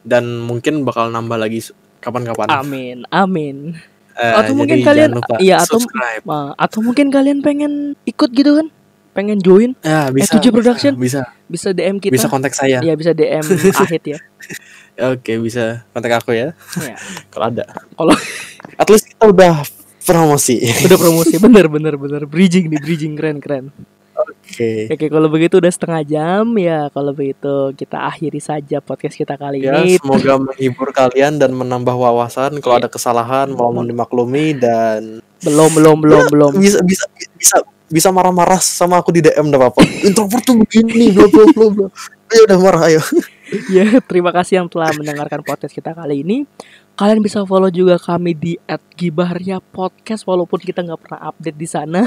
dan 0.00 0.22
mungkin 0.38 0.82
bakal 0.82 1.10
nambah 1.10 1.34
lagi 1.36 1.58
kapan-kapan. 1.98 2.46
Amin. 2.48 3.02
Amin. 3.08 3.74
Eh, 4.16 4.32
atau 4.32 4.56
mungkin 4.56 4.80
kalian- 4.80 5.12
iya, 5.38 5.60
atau-. 5.60 5.82
Ah, 6.24 6.56
atau 6.56 6.80
mungkin 6.80 7.10
kalian 7.10 7.42
pengen 7.42 7.92
ikut 8.02 8.30
gitu 8.30 8.56
kan? 8.56 8.68
Pengen 9.12 9.40
join? 9.40 9.72
Ya, 9.80 10.08
bisa. 10.08 10.36
E2G 10.36 10.52
Production? 10.52 10.92
Bisa. 10.96 11.24
Bisa 11.46 11.72
DM 11.72 11.96
kita. 11.96 12.12
Bisa 12.12 12.28
kontak 12.28 12.52
saya. 12.52 12.80
Ya 12.80 12.92
bisa 12.92 13.12
DM 13.12 13.40
Ahit 13.82 14.04
ya. 14.06 14.18
Oke, 15.12 15.36
bisa 15.36 15.84
kontak 15.92 16.16
aku 16.16 16.32
ya. 16.32 16.52
Ya. 16.76 16.96
Kalau 17.32 17.48
ada. 17.50 17.64
Kalau- 17.96 18.16
At 18.76 18.88
least 18.88 19.08
kita 19.08 19.24
udah 19.26 19.64
promosi. 20.02 20.60
Udah 20.84 20.96
promosi 20.96 21.34
bener 21.44 21.66
bener 21.66 21.96
bener 21.96 22.22
bridging 22.24 22.68
nih 22.68 22.78
bridging 22.78 23.12
keren 23.16 23.40
keren. 23.40 23.64
Oke. 24.16 24.88
Oke 24.88 25.06
kalau 25.06 25.28
begitu 25.28 25.60
udah 25.60 25.68
setengah 25.68 26.02
jam 26.02 26.44
ya 26.56 26.88
kalau 26.88 27.12
begitu 27.12 27.76
kita 27.76 28.08
akhiri 28.08 28.40
saja 28.40 28.80
podcast 28.80 29.12
kita 29.14 29.36
kali 29.36 29.60
Ya, 29.60 29.84
ini. 29.84 30.00
semoga 30.00 30.40
menghibur 30.40 30.88
kalian 30.90 31.36
dan 31.36 31.52
menambah 31.52 31.92
wawasan. 31.92 32.56
Kalau 32.58 32.80
ada 32.80 32.88
kesalahan, 32.88 33.52
mohon 33.52 33.84
dimaklumi 33.84 34.56
dan 34.56 35.20
Belum 35.44 35.68
belum 35.70 35.96
belum 36.00 36.24
belum. 36.32 36.50
bisa 36.56 36.80
bisa 36.80 37.04
bisa 37.36 37.56
bisa 37.86 38.08
marah-marah 38.10 38.58
sama 38.58 38.98
aku 38.98 39.12
di 39.12 39.20
DM 39.20 39.46
enggak 39.46 39.68
apa-apa. 39.68 39.84
Introvert 40.02 40.42
tuh 40.42 40.56
begini, 40.58 41.12
bla 41.12 41.28
bla 41.28 41.44
bla 41.52 41.66
bla. 41.70 41.88
Ayo 42.26 42.40
udah 42.48 42.58
marah 42.58 42.82
ayo. 42.90 43.02
ya 43.76 44.02
terima 44.02 44.34
kasih 44.34 44.58
yang 44.58 44.66
telah 44.66 44.90
mendengarkan 44.96 45.44
podcast 45.44 45.70
kita 45.70 45.94
kali 45.94 46.26
ini. 46.26 46.42
Kalian 46.96 47.20
bisa 47.20 47.44
follow 47.44 47.68
juga 47.68 48.00
kami 48.00 48.32
di 48.32 48.52
@gibaharia 48.96 49.60
podcast 49.60 50.24
walaupun 50.24 50.58
kita 50.58 50.80
nggak 50.82 50.98
pernah 51.04 51.20
update 51.30 51.54
di 51.54 51.68
sana. 51.68 52.02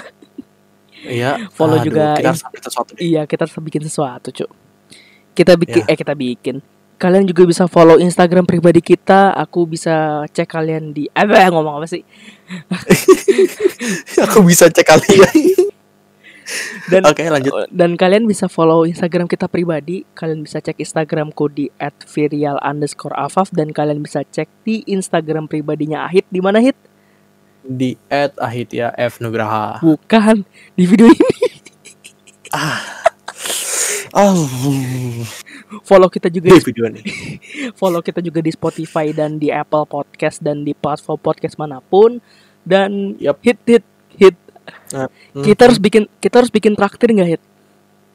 Iya. 1.00 1.48
Follow 1.52 1.80
aduh, 1.80 1.86
juga 1.88 2.06
kita 2.18 2.30
harus 2.32 2.44
update 2.44 2.66
sesuatu 2.68 2.90
deh. 2.96 3.02
Iya 3.02 3.22
kita 3.24 3.42
harus 3.48 3.56
bikin 3.60 3.82
sesuatu 3.84 4.28
cuk. 4.32 4.52
Kita 5.32 5.54
bikin 5.56 5.84
Ya. 5.88 5.92
eh 5.94 5.98
kita 5.98 6.14
bikin. 6.14 6.60
Kalian 7.00 7.24
juga 7.24 7.48
bisa 7.48 7.64
follow 7.64 7.96
Instagram 7.96 8.44
pribadi 8.44 8.84
kita. 8.84 9.32
Aku 9.32 9.64
bisa 9.64 10.28
cek 10.28 10.52
kalian 10.52 10.92
di 10.92 11.08
apa 11.16 11.48
ngomong 11.48 11.80
apa 11.80 11.88
sih? 11.88 12.04
aku 14.26 14.44
bisa 14.44 14.68
cek 14.68 14.84
kalian. 14.84 15.32
Dan 16.90 17.06
Oke, 17.06 17.22
lanjut. 17.30 17.70
dan 17.70 17.94
kalian 17.94 18.26
bisa 18.26 18.50
follow 18.50 18.82
Instagram 18.82 19.30
kita 19.30 19.46
pribadi. 19.46 20.02
Kalian 20.18 20.42
bisa 20.42 20.58
cek 20.58 20.82
Instagramku 20.82 21.46
di 21.46 21.70
@virial 22.10 22.58
underscore 22.66 23.14
afaf 23.14 23.54
dan 23.54 23.70
kalian 23.70 24.02
bisa 24.02 24.26
cek 24.26 24.50
di 24.66 24.82
Instagram 24.90 25.46
pribadinya 25.46 26.10
Ahit 26.10 26.26
di 26.34 26.42
mana 26.42 26.58
Hit? 26.58 26.74
Di 27.70 27.94
@ahitya 28.10 28.98
F 28.98 29.22
Nugraha. 29.22 29.78
Bukan 29.78 30.42
di 30.74 30.84
video 30.90 31.06
ini. 31.06 31.30
Ah, 32.50 32.82
Follow 35.86 36.10
kita 36.10 36.34
juga 36.34 36.50
di 36.50 36.62
video 36.66 36.90
ini. 36.90 37.02
follow 37.80 38.02
kita 38.02 38.26
juga 38.26 38.42
di 38.42 38.50
Spotify 38.50 39.14
dan 39.14 39.38
di 39.38 39.54
Apple 39.54 39.86
Podcast 39.86 40.42
dan 40.42 40.66
di 40.66 40.74
platform 40.74 41.22
podcast 41.22 41.62
mana 41.62 41.78
pun. 41.78 42.18
Dan 42.66 43.14
Yap. 43.22 43.38
hit 43.46 43.62
hit 43.70 43.86
hit. 44.18 44.36
Nah, 44.94 45.06
hmm. 45.38 45.46
Kita 45.46 45.70
harus 45.70 45.78
bikin 45.78 46.10
kita 46.18 46.42
harus 46.42 46.50
bikin 46.50 46.74
traktir 46.74 47.14
nggak 47.14 47.30
hit? 47.38 47.42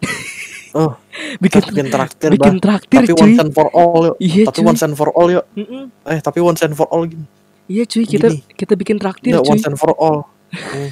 Oh, 0.74 0.98
bikin 1.38 1.62
bikin 1.70 1.86
traktir, 1.86 2.34
bikin 2.34 2.58
Bah. 2.58 2.62
traktir 2.66 3.06
Tapi 3.06 3.14
cuy. 3.14 3.22
once 3.30 3.38
and 3.38 3.52
for 3.54 3.70
all 3.70 4.10
yuk. 4.10 4.16
Iya 4.18 4.50
Tapi 4.50 4.58
cuy. 4.58 4.66
once 4.66 4.82
and 4.82 4.94
for 4.98 5.08
all 5.14 5.28
yuk. 5.30 5.46
Mm-mm. 5.54 5.86
Eh, 6.10 6.18
tapi 6.18 6.42
once 6.42 6.66
and 6.66 6.74
for 6.74 6.90
all 6.90 7.06
gini. 7.06 7.22
Iya 7.64 7.84
cuy 7.84 8.04
kita 8.04 8.28
Gini. 8.28 8.44
kita 8.52 8.72
bikin 8.74 8.96
traktir 8.98 9.32
Enggak 9.32 9.44
cuy. 9.46 9.52
once 9.56 9.64
and 9.64 9.76
for 9.76 9.92
all. 9.94 10.28
Hmm. 10.50 10.90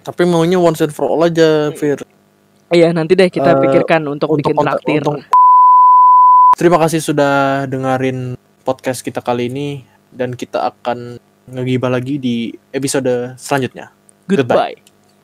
Tapi 0.00 0.22
maunya 0.24 0.56
once 0.56 0.80
and 0.80 0.90
for 0.90 1.06
all 1.06 1.20
aja, 1.20 1.74
Fir. 1.74 1.98
Iya 2.68 2.92
nanti 2.92 3.12
deh 3.12 3.26
kita 3.26 3.50
Eh, 3.50 3.60
pikirkan 3.60 4.06
untuk, 4.06 4.30
bikin 4.32 4.54
kontak- 4.54 4.78
traktir. 4.80 5.02
untuk- 5.02 5.26
Terima 6.54 6.76
kasih 6.76 6.98
sudah 6.98 7.34
dengerin 7.64 8.34
podcast 8.62 9.00
kita 9.00 9.18
kali 9.18 9.46
ini 9.46 9.68
dan 10.10 10.32
kita 10.32 10.66
akan 10.66 11.18
ngegibah 11.46 11.88
lagi 11.88 12.16
di 12.16 12.36
episode 12.70 13.34
selanjutnya. 13.34 13.90
Goodbye. 14.26 14.76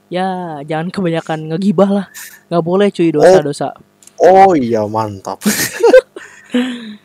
Ya, 0.08 0.58
jangan 0.62 0.88
kebanyakan 0.88 1.50
ngegibah 1.50 1.90
lah. 1.92 2.06
Nggak 2.48 2.64
boleh 2.64 2.88
cuy 2.88 3.10
dosa-dosa. 3.10 3.74
Oh 4.16 4.54
iya, 4.54 4.86
mantap. 4.86 5.38